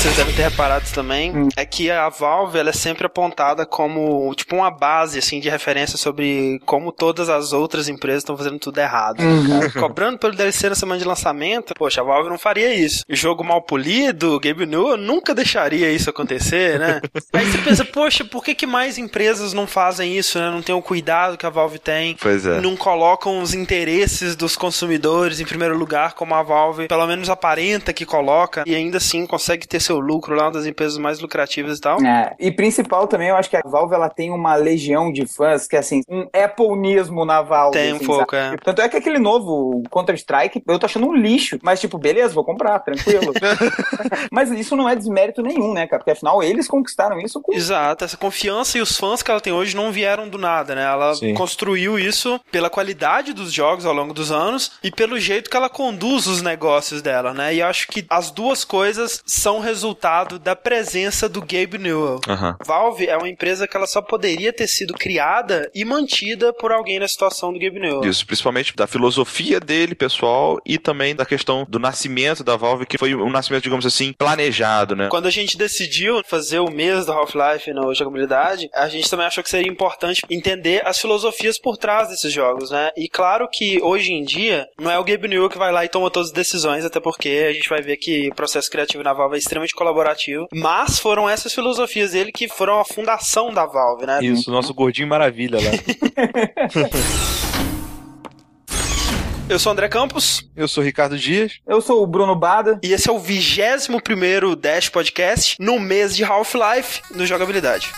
[0.00, 1.48] vocês devem ter reparado também, hum.
[1.54, 5.98] é que a Valve ela é sempre apontada como tipo uma base assim de referência
[5.98, 9.20] sobre como todas as outras empresas estão fazendo tudo errado.
[9.20, 9.70] Uhum.
[9.78, 13.04] Cobrando pelo DLC na semana de lançamento, poxa, a Valve não faria isso.
[13.10, 17.02] Jogo mal polido, Gabe New, nunca deixaria isso acontecer, né?
[17.34, 20.50] Aí você pensa, poxa, por que, que mais empresas não fazem isso, né?
[20.50, 22.16] Não tem o cuidado que a Valve tem.
[22.18, 22.58] Pois é.
[22.58, 27.92] Não colocam os interesses dos consumidores em primeiro lugar, como a Valve, pelo menos aparenta
[27.92, 31.78] que coloca, e ainda assim consegue ter seu lucro lá, uma das empresas mais lucrativas
[31.78, 32.00] e tal.
[32.00, 35.66] É, e principal também, eu acho que a Valve ela tem uma legião de fãs
[35.66, 37.76] que, assim, um Appleismo na Valve.
[37.76, 38.56] Tem assim, um pouco, é.
[38.62, 42.44] Tanto é que aquele novo Counter-Strike, eu tô achando um lixo, mas tipo, beleza, vou
[42.44, 43.32] comprar, tranquilo.
[44.30, 46.00] mas isso não é desmérito nenhum, né, cara?
[46.00, 47.52] Porque afinal eles conquistaram isso com.
[47.52, 50.84] Exato, essa confiança e os fãs que ela tem hoje não vieram do nada, né?
[50.84, 51.34] Ela Sim.
[51.34, 55.68] construiu isso pela qualidade dos jogos ao longo dos anos e pelo jeito que ela
[55.68, 57.54] conduz os negócios dela, né?
[57.54, 62.20] E acho que as duas coisas são resultado da presença do Gabe Newell.
[62.28, 62.54] Uhum.
[62.64, 66.98] Valve é uma empresa que ela só poderia ter sido criada e mantida por alguém
[66.98, 68.04] na situação do Gabe Newell.
[68.04, 72.98] Isso, principalmente da filosofia dele, pessoal, e também da questão do nascimento da Valve, que
[72.98, 75.08] foi um nascimento, digamos assim, planejado, né?
[75.08, 79.42] Quando a gente decidiu fazer o mês do Half-Life na jogabilidade, a gente também achou
[79.42, 82.90] que seria importante entender as filosofias por trás desses jogos, né?
[82.96, 85.88] E claro que hoje em dia não é o Gabe Newell que vai lá e
[85.88, 89.14] toma todas as decisões, até porque a gente vai ver que o processo criativo na
[89.14, 94.06] Valve é extremamente colaborativo, mas foram essas filosofias dele que foram a fundação da Valve,
[94.06, 94.20] né?
[94.22, 95.70] Isso, nosso gordinho maravilha lá.
[99.50, 100.48] Eu sou o André Campos.
[100.54, 101.54] Eu sou o Ricardo Dias.
[101.66, 102.78] Eu sou o Bruno Bada.
[102.84, 107.90] E esse é o 21 primeiro Dash Podcast no mês de Half-Life no Jogabilidade.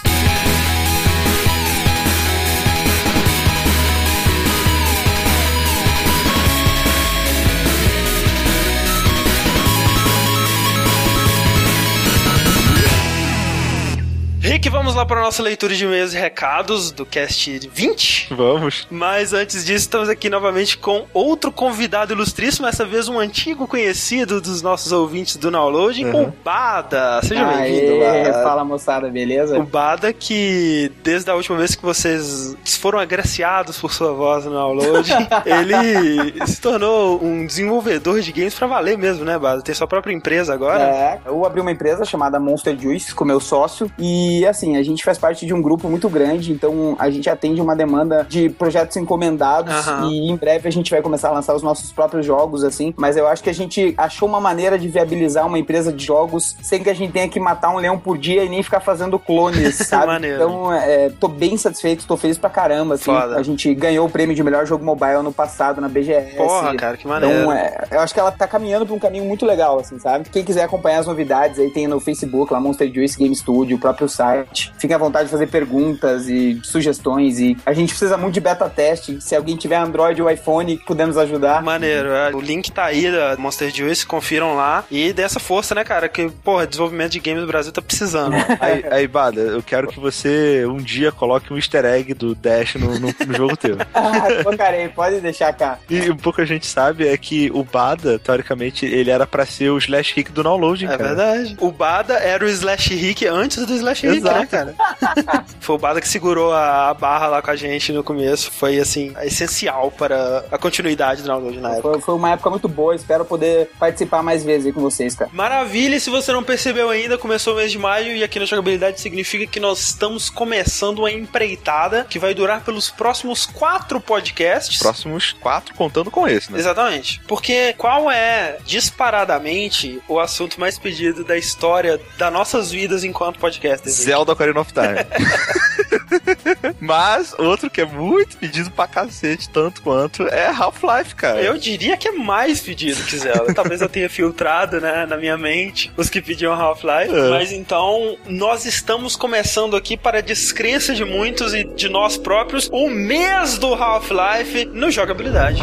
[14.63, 18.29] Rick, vamos lá para a nossa leitura de e-mails e recados do cast 20?
[18.33, 18.87] Vamos.
[18.89, 24.41] Mas antes disso, estamos aqui novamente com outro convidado ilustríssimo, essa vez um antigo conhecido
[24.41, 26.29] dos nossos ouvintes do Download, uhum.
[26.29, 27.21] o Bada.
[27.25, 28.33] Seja bem-vindo, Bada.
[28.45, 29.59] Fala, moçada, beleza?
[29.59, 34.53] O Bada que, desde a última vez que vocês foram agraciados por sua voz no
[34.53, 35.11] Download,
[35.45, 39.61] ele se tornou um desenvolvedor de games pra valer mesmo, né, Bada?
[39.61, 40.85] Tem sua própria empresa agora.
[40.85, 44.83] É, eu abri uma empresa chamada Monster Juice com meu sócio e e assim, a
[44.83, 48.49] gente faz parte de um grupo muito grande, então a gente atende uma demanda de
[48.49, 50.11] projetos encomendados uhum.
[50.11, 52.95] e em breve a gente vai começar a lançar os nossos próprios jogos, assim.
[52.97, 56.57] Mas eu acho que a gente achou uma maneira de viabilizar uma empresa de jogos
[56.63, 59.19] sem que a gente tenha que matar um leão por dia e nem ficar fazendo
[59.19, 60.29] clones, sabe?
[60.29, 63.05] então, é, tô bem satisfeito, tô feliz pra caramba, assim.
[63.05, 63.37] Foda.
[63.37, 66.37] A gente ganhou o prêmio de melhor jogo mobile ano passado na BGS.
[66.37, 67.41] Porra, cara, que maneiro.
[67.41, 70.29] Então, é, eu acho que ela tá caminhando pra um caminho muito legal, assim, sabe?
[70.29, 73.81] Quem quiser acompanhar as novidades aí tem no Facebook, lá Monster Juice Game Studio, o
[73.81, 74.73] próprio site site.
[74.79, 77.39] Fiquem à vontade de fazer perguntas e sugestões.
[77.39, 79.21] E a gente precisa muito de beta teste.
[79.21, 81.63] Se alguém tiver Android ou iPhone, podemos ajudar.
[81.63, 82.09] Maneiro.
[82.09, 82.35] É.
[82.35, 84.85] O link tá aí da Monster Juice, confiram lá.
[84.91, 86.09] E dessa força, né, cara?
[86.09, 88.35] Que, porra, desenvolvimento de games no Brasil tá precisando.
[88.61, 92.75] aí, aí, Bada, eu quero que você um dia coloque um easter egg do Dash
[92.77, 93.77] no, no, no jogo teu.
[93.95, 95.79] ah, colocarei, pode deixar cá.
[95.89, 99.71] E um pouco a gente sabe é que o Bada, teoricamente, ele era pra ser
[99.71, 101.03] o Slash Rick do downloading, é cara.
[101.03, 101.57] É verdade.
[101.61, 104.75] O Bada era o Slash Rick antes do Slash Rick, né, cara?
[105.61, 108.51] foi o Bada que segurou a barra lá com a gente no começo.
[108.51, 111.93] Foi, assim, essencial para a continuidade do download na época.
[111.93, 112.95] Foi, foi uma época muito boa.
[112.95, 115.31] Espero poder participar mais vezes aí com vocês, cara.
[115.33, 115.97] Maravilha!
[115.97, 119.01] E se você não percebeu ainda, começou o mês de maio e aqui na Jogabilidade
[119.01, 124.79] significa que nós estamos começando uma empreitada que vai durar pelos próximos quatro podcasts.
[124.79, 126.59] Próximos quatro, contando com esse, né?
[126.59, 127.21] Exatamente.
[127.27, 133.97] Porque qual é, disparadamente, o assunto mais pedido da história das nossas vidas enquanto podcasters?
[133.97, 134.99] Zelda Ocarina of Time.
[136.81, 141.41] Mas outro que é muito pedido pra cacete, tanto quanto, é Half-Life, cara.
[141.41, 143.53] Eu diria que é mais pedido que Zelda.
[143.55, 147.15] Talvez eu tenha filtrado, né, na minha mente os que pediam Half-Life.
[147.15, 147.31] É.
[147.31, 152.69] Mas então, nós estamos começando aqui para a descrença de muitos e de nós próprios
[152.73, 155.63] o mês do Half-Life no jogabilidade.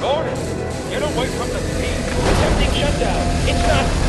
[0.00, 0.34] Gordon,
[0.90, 1.76] get away from the
[2.86, 3.48] shut down.
[3.48, 4.05] It's not,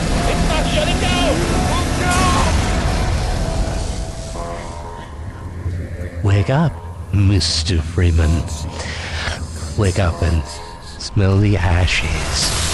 [6.27, 6.74] Wake up,
[7.13, 7.81] Mr.
[7.81, 8.44] Freeman.
[9.77, 10.44] Wake up and
[11.00, 12.66] smell the ashes.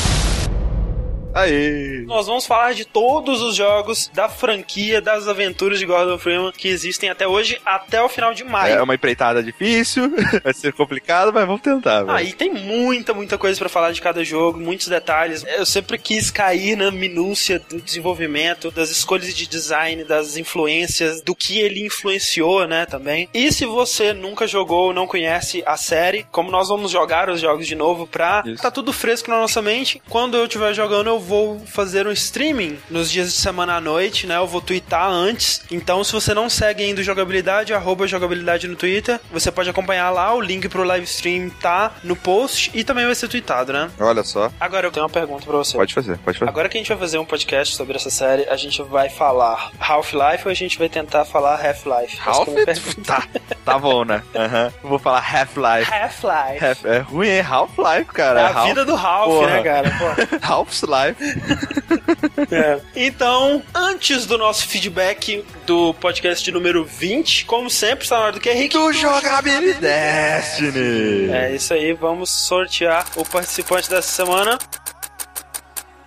[1.34, 2.04] Aê!
[2.06, 6.68] Nós vamos falar de todos os jogos da franquia das aventuras de Gordon Freeman que
[6.68, 8.76] existem até hoje, até o final de maio.
[8.76, 10.12] É uma empreitada difícil,
[10.44, 12.06] vai ser complicado, mas vamos tentar.
[12.08, 15.44] Ah, e tem muita, muita coisa para falar de cada jogo, muitos detalhes.
[15.48, 21.36] Eu sempre quis cair na minúcia do desenvolvimento, das escolhas de design, das influências, do
[21.36, 23.28] que ele influenciou, né, também.
[23.34, 27.42] E se você nunca jogou ou não conhece a série, como nós vamos jogar os
[27.42, 28.62] jogos de novo pra Isso.
[28.62, 32.78] tá tudo fresco na nossa mente, quando eu estiver jogando eu vou fazer um streaming
[32.90, 34.38] nos dias de semana à noite, né?
[34.38, 35.62] Eu vou twittar antes.
[35.72, 40.10] Então, se você não segue ainda o jogabilidade, arroba jogabilidade no Twitter, você pode acompanhar
[40.10, 43.90] lá, o link pro live stream tá no post e também vai ser tweetado, né?
[44.00, 44.52] Olha só.
[44.60, 45.78] Agora eu tenho uma pergunta pra você.
[45.78, 46.50] Pode fazer, pode fazer.
[46.50, 49.72] Agora que a gente vai fazer um podcast sobre essa série, a gente vai falar
[49.80, 52.20] Half-Life ou a gente vai tentar falar Half-Life?
[52.26, 52.48] Half?
[52.50, 52.74] É
[53.06, 53.28] tá,
[53.64, 54.22] tá bom, né?
[54.34, 54.72] Uhum.
[54.90, 55.92] Vou falar Half-Life.
[55.92, 56.66] Half-Life.
[56.66, 58.40] Half, é ruim, é Half-Life, cara.
[58.42, 58.68] É a Half...
[58.68, 59.52] vida do Ralph, né, Porra.
[59.52, 60.40] né, cara?
[60.42, 61.13] Half-Life.
[62.52, 62.80] é.
[62.96, 68.40] Então, antes do nosso feedback do podcast número 20, como sempre, está na hora do
[68.40, 68.78] que, Henrique?
[68.78, 71.32] Do Jogabilidade Destiny.
[71.32, 74.58] É isso aí, vamos sortear o participante dessa semana.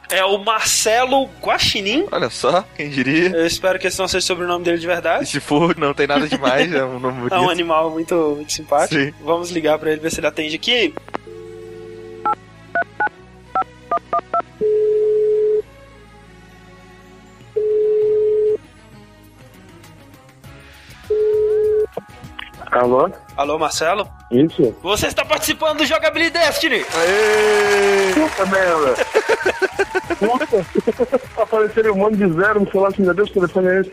[0.09, 2.07] É o Marcelo Guaxinim.
[2.13, 3.31] Olha só, quem diria.
[3.31, 5.25] Eu espero que esse não seja o sobrenome dele de verdade.
[5.25, 7.35] E se for, não tem nada demais, é um nome bonito.
[7.37, 8.95] É um animal muito, muito simpático.
[8.95, 9.13] Sim.
[9.21, 10.95] Vamos ligar para ele, ver se ele atende aqui.
[22.77, 23.11] Alô?
[23.37, 24.09] Alô, Marcelo?
[24.31, 24.75] Isso.
[24.83, 26.85] Você está participando do Jogabilidade Destiny!
[26.95, 28.13] Aê!
[28.15, 28.95] Puta merda!
[30.19, 31.43] Puta!
[31.43, 33.93] Apareceram um monte de zero no celular, meu Deus, que telefone é esse?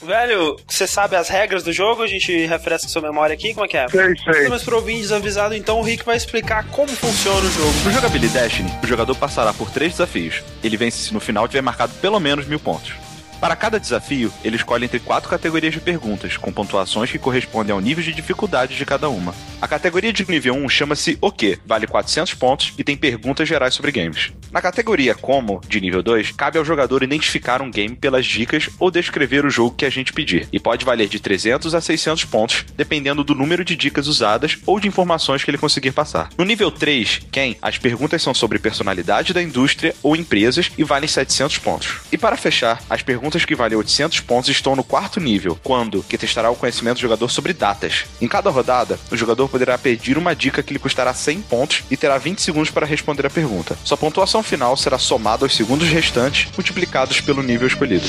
[0.04, 2.02] Velho, você sabe as regras do jogo?
[2.02, 3.88] A gente refresca sua memória aqui, como é que é?
[3.88, 4.48] Sei, sei.
[4.48, 7.72] Mas pro ouvinte desavisado, então o Rick vai explicar como funciona o jogo.
[7.84, 10.42] No Jogabilidade Destiny, o jogador passará por três desafios.
[10.62, 12.92] Ele vence se no final tiver marcado pelo menos mil pontos.
[13.40, 17.80] Para cada desafio, ele escolhe entre quatro categorias de perguntas, com pontuações que correspondem ao
[17.80, 19.34] nível de dificuldade de cada uma.
[19.62, 23.72] A categoria de nível 1 chama-se O que, vale 400 pontos e tem perguntas gerais
[23.72, 24.30] sobre games.
[24.52, 28.90] Na categoria Como, de nível 2, cabe ao jogador identificar um game pelas dicas ou
[28.90, 32.66] descrever o jogo que a gente pedir, e pode valer de 300 a 600 pontos,
[32.76, 36.28] dependendo do número de dicas usadas ou de informações que ele conseguir passar.
[36.36, 41.08] No nível 3, Quem, as perguntas são sobre personalidade da indústria ou empresas e valem
[41.08, 42.00] 700 pontos.
[42.12, 46.02] E para fechar, as perguntas perguntas que valem 800 pontos estão no quarto nível, quando
[46.02, 48.06] que testará o conhecimento do jogador sobre datas.
[48.20, 51.96] Em cada rodada, o jogador poderá pedir uma dica que lhe custará 100 pontos e
[51.96, 53.78] terá 20 segundos para responder a pergunta.
[53.84, 58.06] Sua pontuação final será somada aos segundos restantes, multiplicados pelo nível escolhido.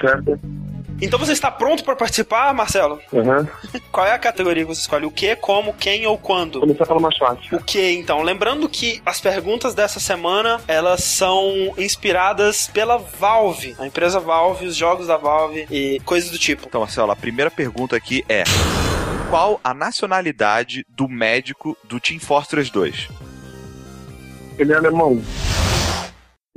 [0.00, 0.40] Certo.
[1.00, 3.00] Então você está pronto para participar, Marcelo?
[3.12, 3.46] Uhum.
[3.90, 5.04] Qual é a categoria que você escolhe?
[5.04, 6.60] O que, como, quem ou quando?
[6.60, 7.56] Começar pelo mais fácil.
[7.56, 8.22] O que, então?
[8.22, 14.76] Lembrando que as perguntas dessa semana, elas são inspiradas pela Valve, a empresa Valve, os
[14.76, 16.66] jogos da Valve e coisas do tipo.
[16.66, 18.44] Então, Marcelo, a primeira pergunta aqui é:
[19.30, 23.08] qual a nacionalidade do médico do Team Fortress 2?
[24.58, 25.20] Ele é alemão.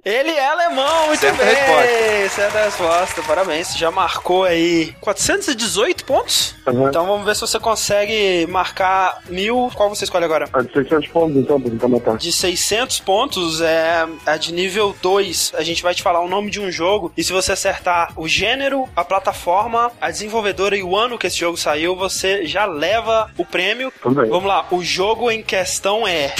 [0.05, 1.55] Ele é alemão, muito certa bem.
[1.55, 2.29] Resposta.
[2.29, 3.67] Certa resposta, parabéns.
[3.67, 6.55] Você já marcou aí 418 pontos.
[6.67, 6.87] Uhum.
[6.87, 9.71] Então vamos ver se você consegue marcar mil.
[9.73, 10.47] Qual você escolhe agora?
[10.53, 12.17] A de 600 pontos, então, pra tentar matar.
[12.17, 15.53] De 600 pontos é a de nível 2.
[15.55, 18.27] A gente vai te falar o nome de um jogo e se você acertar o
[18.27, 23.31] gênero, a plataforma, a desenvolvedora e o ano que esse jogo saiu, você já leva
[23.37, 23.91] o prêmio.
[24.01, 24.29] Também.
[24.29, 26.35] Vamos lá, o jogo em questão é.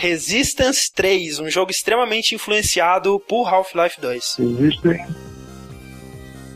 [0.00, 4.36] Resistance 3, um jogo extremamente influenciado por Half-Life 2.
[4.38, 4.98] Existem.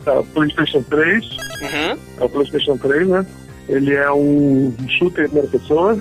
[0.02, 1.24] Tá, PlayStation 3.
[1.60, 1.98] Uhum.
[2.20, 3.26] É o PlayStation 3, né?
[3.68, 6.00] Ele é um shooter em primeira pessoa.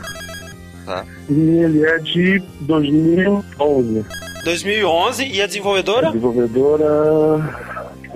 [0.86, 1.06] Tá.
[1.30, 4.06] E ele é de 2011.
[4.46, 6.08] 2011 e a desenvolvedora?
[6.08, 6.86] A desenvolvedora.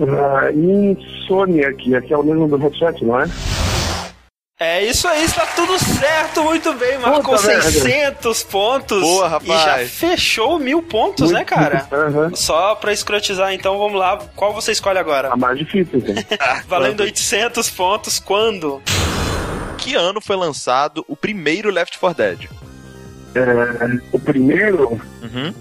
[0.00, 3.26] Uh, Insomniac, que é o mesmo do headset, não é?
[4.60, 6.98] É isso aí, está tudo certo, muito bem.
[6.98, 8.50] Marcou Puta 600 merda.
[8.50, 9.00] pontos.
[9.00, 9.48] Boa, rapaz.
[9.48, 11.88] E já fechou mil pontos, né, muito, né, cara?
[11.92, 12.34] Uhum.
[12.34, 14.18] Só pra escrotizar, então vamos lá.
[14.34, 15.32] Qual você escolhe agora?
[15.32, 16.12] A mais difícil, então.
[16.66, 18.82] Valendo 800 pontos, quando?
[19.76, 22.50] Que ano foi lançado o primeiro Left 4 Dead?
[23.36, 25.00] É, o primeiro?
[25.22, 25.54] Uhum.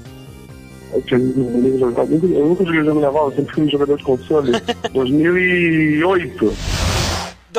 [1.11, 4.51] Eu, nunca joguei jogo naval, eu sempre fui um jogador de console.
[4.91, 6.57] 2008.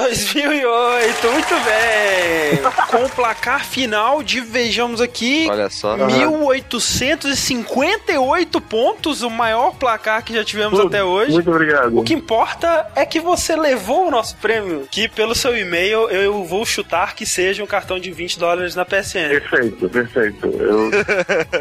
[0.02, 2.58] 2008, muito bem.
[2.88, 5.96] Com o placar final de, vejamos aqui, Olha só.
[5.96, 11.32] 1858 pontos, o maior placar que já tivemos até hoje.
[11.32, 11.98] Muito obrigado.
[11.98, 16.44] O que importa é que você levou o nosso prêmio, que pelo seu e-mail eu
[16.44, 19.28] vou chutar que seja um cartão de 20 dólares na PSN.
[19.30, 20.46] Perfeito, perfeito.
[20.46, 20.90] Eu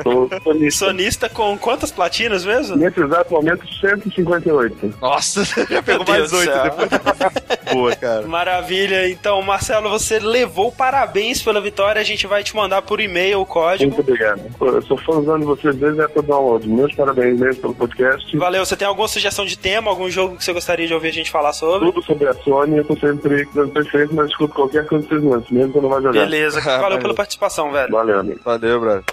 [0.04, 0.86] sou sonista.
[0.86, 2.76] Sonista com quantas platinas mesmo?
[2.76, 4.94] Nesse exato momento, 158.
[5.02, 6.64] Nossa, já pegou mais Deus do oito céu.
[6.64, 6.90] depois.
[7.74, 8.27] Boa, cara.
[8.28, 9.10] Maravilha.
[9.10, 12.00] Então, Marcelo, você levou parabéns pela vitória.
[12.02, 13.92] A gente vai te mandar por e-mail o código.
[13.94, 14.42] Muito obrigado.
[14.60, 16.68] Eu sou fãzão de vocês desde a época do download.
[16.68, 18.38] Meus parabéns mesmo pelo podcast.
[18.38, 18.66] Valeu.
[18.66, 21.32] Você tem alguma sugestão de tema, algum jogo que você gostaria de ouvir a gente
[21.32, 21.92] falar sobre?
[21.92, 25.24] Tudo sobre a Sony, eu tô sempre dando perfeito, mas escuto qualquer coisa que vocês
[25.24, 26.20] lancem, mesmo que eu não vá jogar.
[26.20, 26.62] Beleza.
[26.62, 27.00] Valeu Valeu.
[27.00, 27.92] pela participação, velho.
[27.92, 28.40] Valeu, amigo.
[28.44, 29.04] Valeu, brother.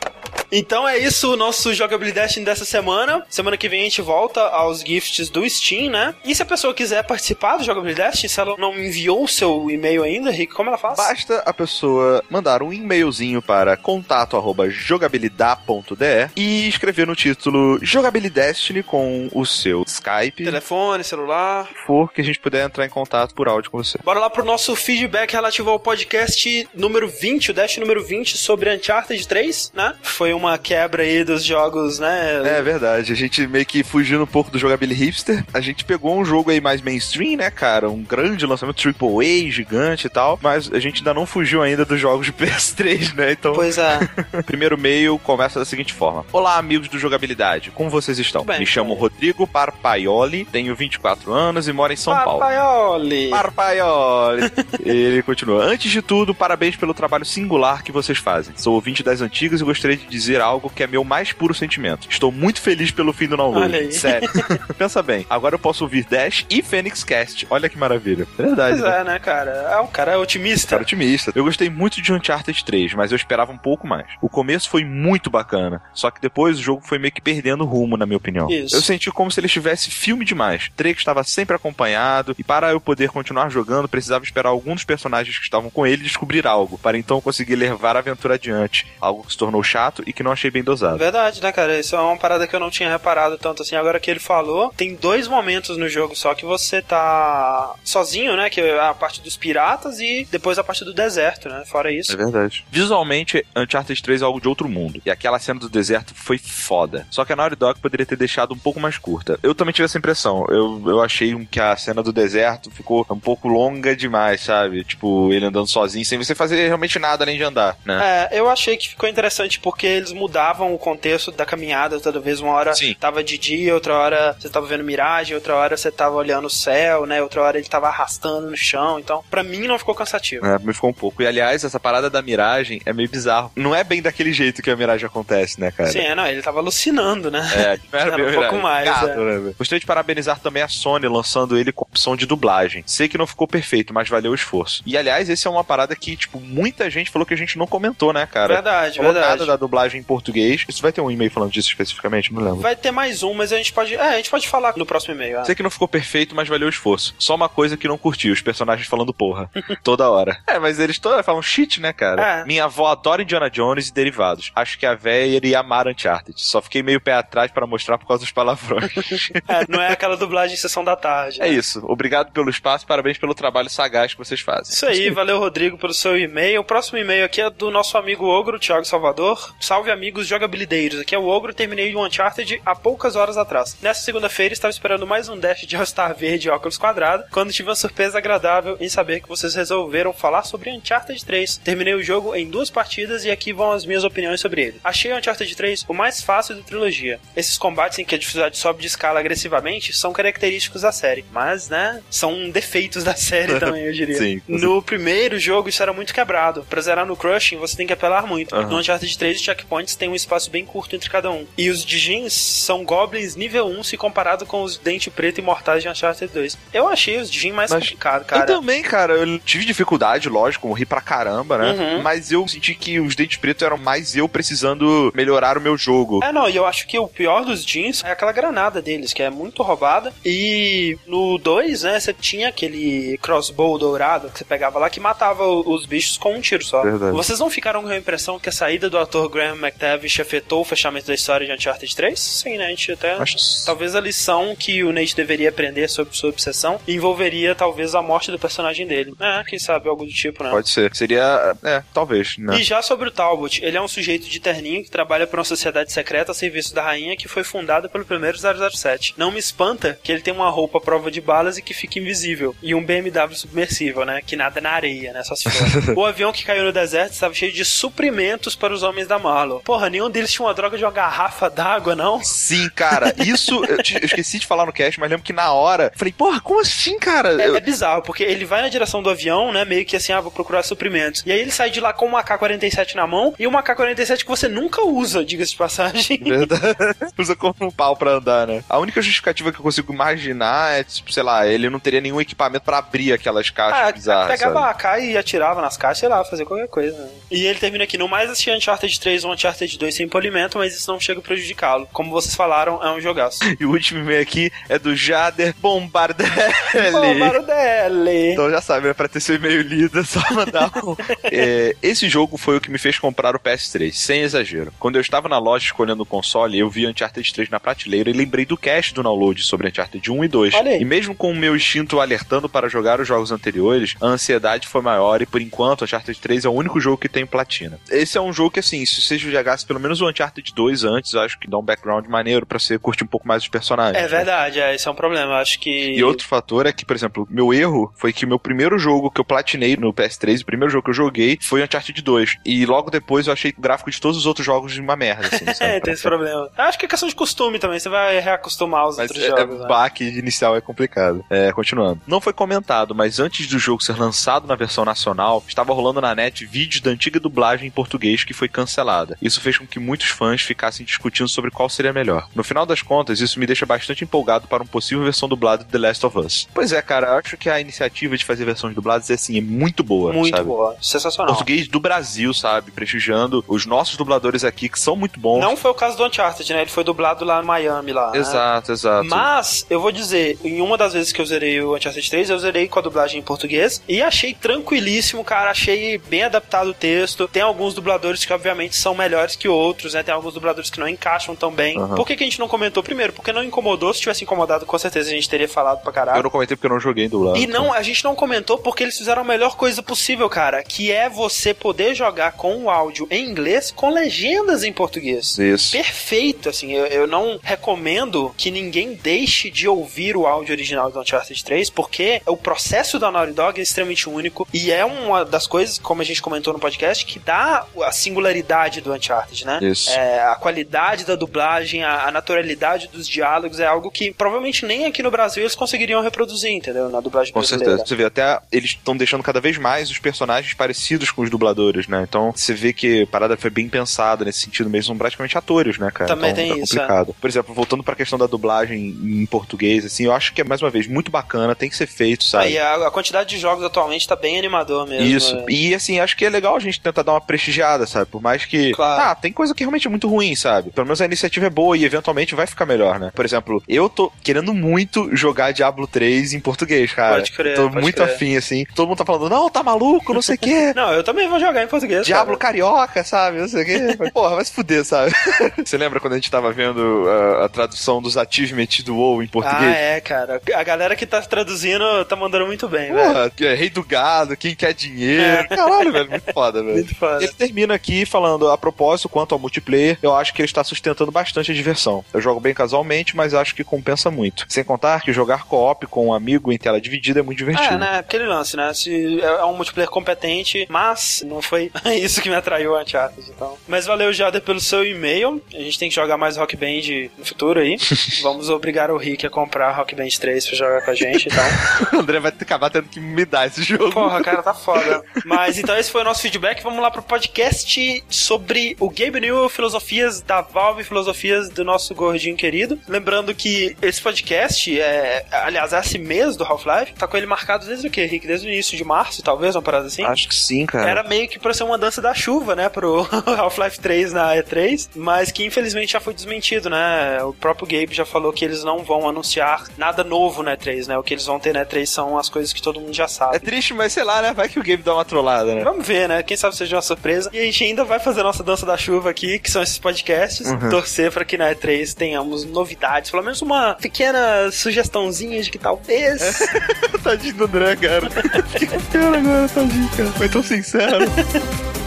[0.56, 3.26] Então é isso, o nosso Jogabilidade dessa semana.
[3.28, 6.14] Semana que vem a gente volta aos gifts do Steam, né?
[6.24, 10.04] E se a pessoa quiser participar do Jogabilidade, se ela não enviou o seu e-mail
[10.04, 10.96] ainda, Rick, como ela faz?
[10.96, 19.44] Basta a pessoa mandar um e-mailzinho para contato@jogabilidade.de e escrever no título Jogabilidestiny com o
[19.44, 21.68] seu Skype, Telefone, celular.
[21.84, 23.98] for que a gente puder entrar em contato por áudio com você.
[24.04, 28.72] Bora lá pro nosso feedback relativo ao podcast número 20, o Dash número 20 sobre
[28.72, 29.96] Uncharted 3, né?
[30.00, 32.42] Foi uma quebra aí dos jogos, né?
[32.58, 36.16] É verdade, a gente meio que fugindo um pouco do jogabilidade hipster, a gente pegou
[36.16, 37.90] um jogo aí mais mainstream, né, cara?
[37.90, 42.00] Um grande lançamento AAA, gigante e tal, mas a gente ainda não fugiu ainda dos
[42.00, 43.32] jogos de PS3, né?
[43.32, 43.98] Então, Pois é.
[44.46, 48.44] primeiro e-mail começa da seguinte forma: Olá, amigos do Jogabilidade, como vocês estão?
[48.44, 48.60] Bem.
[48.60, 52.40] Me chamo Rodrigo Parpaioli, tenho 24 anos e moro em São Paulo.
[52.40, 53.30] Papaioli.
[53.30, 54.42] Parpaioli.
[54.84, 55.64] Ele continua.
[55.64, 58.54] Antes de tudo, parabéns pelo trabalho singular que vocês fazem.
[58.56, 62.06] Sou ouvinte das antigas e gostaria de dizer algo que é meu mais puro sentimento.
[62.10, 63.92] Estou muito feliz pelo fim do download.
[63.94, 64.28] Sério.
[64.78, 67.46] Pensa bem, agora eu posso ouvir Dash e Phoenix Cast.
[67.50, 68.26] Olha que maravilha.
[68.36, 69.00] Verdade, Pois né?
[69.00, 69.50] é, né, cara?
[69.50, 70.70] É um cara otimista.
[70.70, 71.32] Cara otimista.
[71.34, 74.06] Eu gostei muito de Uncharted 3, mas eu esperava um pouco mais.
[74.20, 77.96] O começo foi muito bacana, só que depois o jogo foi meio que perdendo rumo,
[77.96, 78.48] na minha opinião.
[78.50, 78.74] Isso.
[78.76, 80.70] Eu senti como se ele estivesse filme demais.
[80.76, 85.36] Drake estava sempre acompanhado, e para eu poder continuar jogando, precisava esperar algum dos personagens
[85.38, 88.86] que estavam com ele descobrir algo, para então conseguir levar a aventura adiante.
[89.00, 90.98] Algo que se tornou chato e que não achei bem dosado.
[90.98, 91.78] Verdade, né, cara?
[91.78, 93.76] Isso é uma parada que eu não tinha reparado tanto assim.
[93.76, 98.48] Agora que ele falou, tem dois momentos no jogo só que você tá sozinho, né?
[98.48, 101.64] Que é a parte dos piratas e depois a parte do deserto, né?
[101.66, 102.12] Fora isso.
[102.12, 102.64] É verdade.
[102.70, 105.00] Visualmente, Uncharted 3 é algo de outro mundo.
[105.04, 107.06] E aquela cena do deserto foi foda.
[107.10, 109.38] Só que a Naughty Dog poderia ter deixado um pouco mais curta.
[109.42, 110.46] Eu também tive essa impressão.
[110.48, 114.84] Eu, eu achei que a cena do deserto ficou um pouco longa demais, sabe?
[114.84, 118.28] Tipo, ele andando sozinho, sem você fazer realmente nada além de andar, né?
[118.30, 122.40] É, eu achei que ficou interessante porque eles mudavam o contexto da caminhada toda vez.
[122.40, 122.94] Uma hora Sim.
[122.98, 126.50] tava de dia, outra hora você tava vendo miragem, outra hora você tava olhando o
[126.50, 127.22] céu, né?
[127.22, 128.98] Outra hora ele tava arrastando no chão.
[128.98, 130.44] Então, pra mim não ficou cansativo.
[130.46, 131.22] É, me ficou um pouco.
[131.22, 133.50] E aliás, essa parada da miragem é meio bizarro.
[133.56, 135.90] Não é bem daquele jeito que a miragem acontece, né, cara?
[135.90, 137.40] Sim, é, não, ele tava alucinando, né?
[137.54, 139.38] É, não era, Era um pouco mais, Gato, é.
[139.38, 139.54] né?
[139.58, 142.82] Gostaria de parabenizar também a Sony lançando ele com opção de dublagem.
[142.86, 144.82] Sei que não ficou perfeito, mas valeu o esforço.
[144.86, 147.66] E aliás, esse é uma parada que, tipo, muita gente falou que a gente não
[147.66, 148.54] comentou, né, cara?
[148.54, 149.32] Verdade, Falou verdade.
[149.32, 150.64] nada da dublagem em português.
[150.68, 152.60] Isso vai ter um e-mail falando disso especificamente, não lembro.
[152.60, 153.94] Vai ter mais um, mas a gente pode.
[153.94, 155.38] É, a gente pode falar no próximo e-mail.
[155.38, 155.44] é.
[155.44, 157.14] Sei que não ficou perfeito, mas valeu o esforço.
[157.18, 159.50] Só uma coisa que não curti, os personagens falando porra.
[159.82, 160.38] toda hora.
[160.46, 162.40] É, mas eles toda falam shit, né, cara?
[162.40, 162.44] É.
[162.44, 164.52] Minha avó adora Indiana Jones e derivados.
[164.54, 166.40] Acho que a véia iria amar Uncharted.
[166.40, 168.92] Só fiquei meio pé atrás para mostrar por causa dos palavrões.
[169.46, 171.40] É, não é aquela dublagem sessão da tarde.
[171.40, 171.50] é né?
[171.50, 171.84] isso.
[171.86, 174.72] Obrigado pelo espaço, parabéns pelo trabalho sagaz que vocês fazem.
[174.72, 176.60] Isso aí, valeu Rodrigo pelo seu e-mail.
[176.60, 179.54] O próximo e-mail aqui é do nosso amigo Ogro, Thiago Salvador.
[179.60, 181.00] Salve amigos jogabilideiros.
[181.00, 183.76] Aqui é o Ogro, terminei o Uncharted há poucas horas atrás.
[183.82, 187.68] Nessa segunda-feira estava esperando mais um dash de All-Star Verde e óculos quadrado, quando tive
[187.68, 191.56] uma surpresa agradável em saber que vocês resolveram falar sobre Uncharted 3.
[191.58, 194.80] Terminei o jogo em duas partidas e aqui vão as minhas opiniões sobre ele.
[194.82, 197.20] Achei o Uncharted 3 o mais fácil da trilogia.
[197.36, 201.68] Esses combates em que a dificuldade sobe de escala agressivamente são característicos da série, mas,
[201.68, 204.16] né, são defeitos da série também, eu diria.
[204.16, 204.42] Sim.
[204.46, 206.64] No primeiro jogo isso era muito quebrado.
[206.68, 208.54] Pra zerar no Crushing você tem que apelar muito.
[208.54, 208.68] Aham.
[208.68, 209.42] No Uncharted 3 os
[209.74, 211.46] checkpoints têm um espaço bem curto entre cada um.
[211.56, 215.88] E os Dijins são goblins nível 1 se comparado com os dente preto imortais de
[215.88, 216.58] Uncharted 2.
[216.72, 218.42] Eu achei os Dijin mais Mas complicados, cara.
[218.42, 221.72] Eu também, cara, eu tive dificuldade, lógico, morri pra caramba, né?
[221.72, 222.02] Uhum.
[222.02, 226.20] Mas eu senti que os dentes pretos eram mais eu precisando melhorar o meu jogo.
[226.22, 229.22] É, não, e eu acho que o pior dos jeans é aquela granada deles, que
[229.22, 230.12] é muito roubada.
[230.24, 235.46] E no 2, né, você tinha aquele crossbow dourado que você pegava lá que matava
[235.46, 236.82] os bichos com um tiro só.
[236.82, 237.12] Verdade.
[237.12, 240.64] Vocês não ficaram com a impressão que a saída do ator Graham McTavish afetou o
[240.64, 242.18] fechamento da história de Uncharted 3?
[242.18, 242.66] Sim, né?
[242.66, 243.14] A gente até.
[243.14, 243.36] Acho...
[243.64, 248.30] Talvez a lição que o Nate deveria aprender sobre sua obsessão envolveria talvez a morte
[248.30, 249.14] do personagem dele.
[249.20, 250.50] É, quem sabe algo do tipo, né?
[250.50, 250.94] Pode ser.
[250.94, 251.56] Seria.
[251.62, 252.58] É, talvez, né?
[252.58, 255.44] E já sobre o Talbot, ele é um sujeito de terninho que trabalha para uma
[255.44, 259.14] sociedade secreta a serviço da rainha que foi fundada pelo primeiro 007.
[259.16, 261.98] Não me espanta que ele tem uma roupa à prova de balas e que fica
[261.98, 262.54] invisível.
[262.62, 264.20] E um BMW submersível, né?
[264.24, 265.22] Que nada na areia, né?
[265.22, 265.96] Só se for.
[265.96, 269.53] o avião que caiu no deserto estava cheio de suprimentos para os homens da Marlow.
[269.60, 272.22] Porra, nenhum deles tinha uma droga de uma garrafa d'água, não?
[272.22, 273.14] Sim, cara.
[273.18, 276.12] Isso eu, te, eu, esqueci de falar no cast, mas lembro que na hora falei,
[276.12, 277.40] porra, como assim, cara?
[277.42, 277.56] É, eu...
[277.56, 279.64] é bizarro, porque ele vai na direção do avião, né?
[279.64, 281.22] Meio que assim, ah, vou procurar suprimentos.
[281.26, 284.28] E aí ele sai de lá com uma AK-47 na mão e uma AK-47 que
[284.28, 286.18] você nunca usa, diga-se de passagem.
[286.24, 287.12] Verdade.
[287.18, 288.62] usa como um pau pra andar, né?
[288.68, 292.20] A única justificativa que eu consigo imaginar é, tipo, sei lá, ele não teria nenhum
[292.20, 294.38] equipamento para abrir aquelas caixas ah, bizarras.
[294.38, 294.66] Pegava sabe?
[294.66, 296.96] a AK e atirava nas caixas, sei lá, fazer qualquer coisa.
[296.96, 297.08] Né?
[297.30, 300.74] E ele termina aqui, no mais assistir Uncharted 3 ou Uncharted 2 sem polimento, mas
[300.74, 301.86] isso não chega a prejudicá-lo.
[301.92, 303.40] Como vocês falaram, é um jogaço.
[303.60, 306.30] e o último e-mail aqui é do Jader Bombardelli.
[306.92, 308.32] Bombardelli.
[308.32, 310.96] Então já sabe, é pra ter seu e-mail lido, é só mandar um.
[311.24, 314.72] é, esse jogo foi o que me fez comprar o PS3, sem exagero.
[314.78, 318.12] Quando eu estava na loja escolhendo o console, eu vi Uncharted 3 na prateleira e
[318.12, 320.54] lembrei do cast do download sobre Uncharted 1 e 2.
[320.80, 324.80] E mesmo com o meu instinto alertando para jogar os jogos anteriores, a ansiedade foi
[324.80, 327.78] maior e por enquanto Uncharted 3 é o único jogo que tem platina.
[327.90, 331.14] Esse é um jogo que assim, se você jogasse pelo menos o Uncharted 2 antes,
[331.14, 333.96] acho que dá um background maneiro para você curtir um pouco mais os personagens.
[333.96, 334.08] É né?
[334.08, 335.94] verdade, é, esse é um problema, acho que...
[335.94, 339.10] E outro fator é que, por exemplo, meu erro foi que o meu primeiro jogo
[339.10, 342.36] que eu platinei no PS3, o primeiro jogo que eu joguei foi Uncharted 2.
[342.44, 345.44] E logo depois eu achei o gráfico de todos os outros jogos uma merda, assim,
[345.64, 346.50] é, tem esse problema.
[346.56, 349.56] Acho que é questão de costume também, você vai reacostumar os mas outros é, jogos.
[349.56, 349.66] É, né?
[349.66, 351.24] baque inicial é complicado.
[351.30, 352.00] É, continuando.
[352.06, 356.14] Não foi comentado, mas antes do jogo ser lançado na versão nacional, estava rolando na
[356.14, 359.13] net vídeos da antiga dublagem em português que foi cancelada.
[359.20, 362.28] Isso fez com que muitos fãs ficassem discutindo sobre qual seria melhor.
[362.34, 365.70] No final das contas, isso me deixa bastante empolgado para uma possível versão dublada de
[365.70, 366.48] The Last of Us.
[366.52, 369.40] Pois é, cara, eu acho que a iniciativa de fazer versões dubladas é assim, é
[369.40, 370.12] muito boa.
[370.12, 370.48] Muito sabe?
[370.48, 370.76] boa.
[370.80, 371.34] Sensacional.
[371.34, 372.70] Português do Brasil, sabe?
[372.70, 375.40] Prestigiando os nossos dubladores aqui, que são muito bons.
[375.40, 376.62] Não foi o caso do Uncharted, né?
[376.62, 378.10] Ele foi dublado lá no Miami, lá.
[378.10, 378.18] Né?
[378.18, 378.74] Exato, né?
[378.74, 379.08] exato.
[379.08, 382.38] Mas, eu vou dizer, em uma das vezes que eu zerei o Uncharted 3, eu
[382.38, 385.50] zerei com a dublagem em português e achei tranquilíssimo, cara.
[385.50, 387.28] Achei bem adaptado o texto.
[387.28, 390.02] Tem alguns dubladores que, obviamente, são melhores que outros, né?
[390.02, 391.78] Tem alguns dubladores que não encaixam tão bem.
[391.78, 391.94] Uhum.
[391.94, 392.82] Por que, que a gente não comentou?
[392.82, 393.92] Primeiro, porque não incomodou.
[393.92, 396.18] Se tivesse incomodado, com certeza a gente teria falado pra caralho.
[396.18, 397.38] Eu não comentei porque eu não joguei dublado.
[397.38, 400.62] E não, a gente não comentou porque eles fizeram a melhor coisa possível, cara.
[400.62, 405.38] Que é você poder jogar com o áudio em inglês com legendas em português.
[405.38, 405.72] Isso.
[405.72, 406.72] Perfeito, assim.
[406.72, 411.70] Eu, eu não recomendo que ninguém deixe de ouvir o áudio original do Uncharted 3,
[411.70, 416.00] porque o processo da Naughty Dog é extremamente único e é uma das coisas, como
[416.00, 419.58] a gente comentou no podcast, que dá a singularidade do Uncharted, né?
[419.62, 419.90] Isso.
[419.90, 424.86] É, a qualidade da dublagem, a, a, naturalidade dos diálogos é algo que provavelmente nem
[424.86, 426.88] aqui no Brasil eles conseguiriam reproduzir, entendeu?
[426.88, 427.72] Na dublagem com brasileira.
[427.72, 427.88] certeza.
[427.88, 431.88] Você vê, até eles estão deixando cada vez mais os personagens parecidos com os dubladores,
[431.88, 432.04] né?
[432.08, 435.78] Então você vê que a parada foi bem pensada nesse sentido mesmo, são praticamente atores,
[435.78, 436.08] né, cara?
[436.08, 436.74] Também então, tem tá isso.
[436.74, 437.10] Complicado.
[437.10, 437.20] É.
[437.20, 440.62] Por exemplo, voltando pra questão da dublagem em português, assim, eu acho que é, mais
[440.62, 442.46] uma vez, muito bacana, tem que ser feito, sabe?
[442.46, 445.06] Aí a, a, quantidade de jogos atualmente tá bem animador mesmo.
[445.06, 445.36] Isso.
[445.36, 445.44] É.
[445.48, 448.06] E assim, acho que é legal a gente tentar dar uma prestigiada, sabe?
[448.06, 448.72] Por mais que.
[448.72, 448.83] Claro.
[448.84, 450.70] Ah, tem coisa que realmente é muito ruim, sabe?
[450.70, 453.10] Pelo menos a iniciativa é boa e eventualmente vai ficar melhor, né?
[453.14, 457.16] Por exemplo, eu tô querendo muito jogar Diablo 3 em português, cara.
[457.16, 457.56] Pode crer.
[457.56, 458.08] Tô muito crer.
[458.08, 458.64] afim, assim.
[458.74, 460.72] Todo mundo tá falando, não, tá maluco, não sei o quê.
[460.76, 462.06] não, eu também vou jogar em português.
[462.06, 462.52] Diablo cara.
[462.52, 463.38] carioca, sabe?
[463.38, 464.10] Não sei o quê.
[464.12, 465.12] Porra, vai se fuder, sabe?
[465.64, 469.22] Você lembra quando a gente tava vendo a, uh, a tradução dos achievements do WoW
[469.22, 469.62] em português?
[469.62, 470.40] Ah, é, cara.
[470.54, 473.50] A galera que tá traduzindo tá mandando muito bem, Porra, velho.
[473.50, 475.22] É rei do gado, quem quer dinheiro.
[475.22, 475.44] É.
[475.44, 476.74] Caralho, velho, muito foda, velho.
[476.74, 477.22] Muito foda.
[477.22, 478.73] Ele termina aqui falando, a propósito,
[479.08, 482.04] quanto ao multiplayer, eu acho que ele está sustentando bastante a diversão.
[482.12, 484.46] Eu jogo bem casualmente, mas acho que compensa muito.
[484.48, 487.74] Sem contar que jogar co-op com um amigo em tela dividida é muito divertido.
[487.74, 487.98] É, né?
[487.98, 488.72] Aquele lance, né?
[488.74, 493.56] Se é um multiplayer competente, mas não foi isso que me atraiu a Uncharted, então.
[493.66, 495.42] Mas valeu, Jader, pelo seu e-mail.
[495.52, 497.76] A gente tem que jogar mais Rock Band no futuro aí.
[498.22, 501.44] Vamos obrigar o Rick a comprar Rock Band 3 pra jogar com a gente, então.
[501.98, 503.90] o André vai acabar tendo que me dar esse jogo.
[503.90, 505.02] Porra, cara, tá foda.
[505.24, 506.62] Mas então esse foi o nosso feedback.
[506.62, 512.36] Vamos lá pro podcast sobre o Gabe New, filosofias da Valve, filosofias do nosso gordinho
[512.36, 512.78] querido.
[512.88, 517.86] Lembrando que esse podcast é, aliás, esse mês do Half-Life, tá com ele marcado desde
[517.86, 518.26] o que, Rick?
[518.26, 520.04] Desde o início de março, talvez, uma parada assim?
[520.04, 520.88] Acho que sim, cara.
[520.88, 523.06] Era meio que pra ser uma dança da chuva, né, pro
[523.38, 527.22] Half-Life 3 na E3, mas que infelizmente já foi desmentido, né?
[527.22, 530.98] O próprio Gabe já falou que eles não vão anunciar nada novo na E3, né?
[530.98, 533.36] O que eles vão ter na E3 são as coisas que todo mundo já sabe.
[533.36, 534.32] É triste, mas sei lá, né?
[534.32, 535.64] Vai que o Gabe dá uma trollada, né?
[535.64, 536.22] Vamos ver, né?
[536.22, 537.30] Quem sabe seja uma surpresa.
[537.32, 540.46] E a gente ainda vai fazer nossa dança da chuva aqui, que são esses podcasts.
[540.46, 540.68] Uhum.
[540.70, 546.38] Torcer para que na E3 tenhamos novidades, pelo menos uma pequena sugestãozinha de que talvez.
[547.02, 548.10] tadinho do André, cara.
[548.58, 550.10] Fica agora, tadinho, cara.
[550.12, 551.04] Foi tão sincero.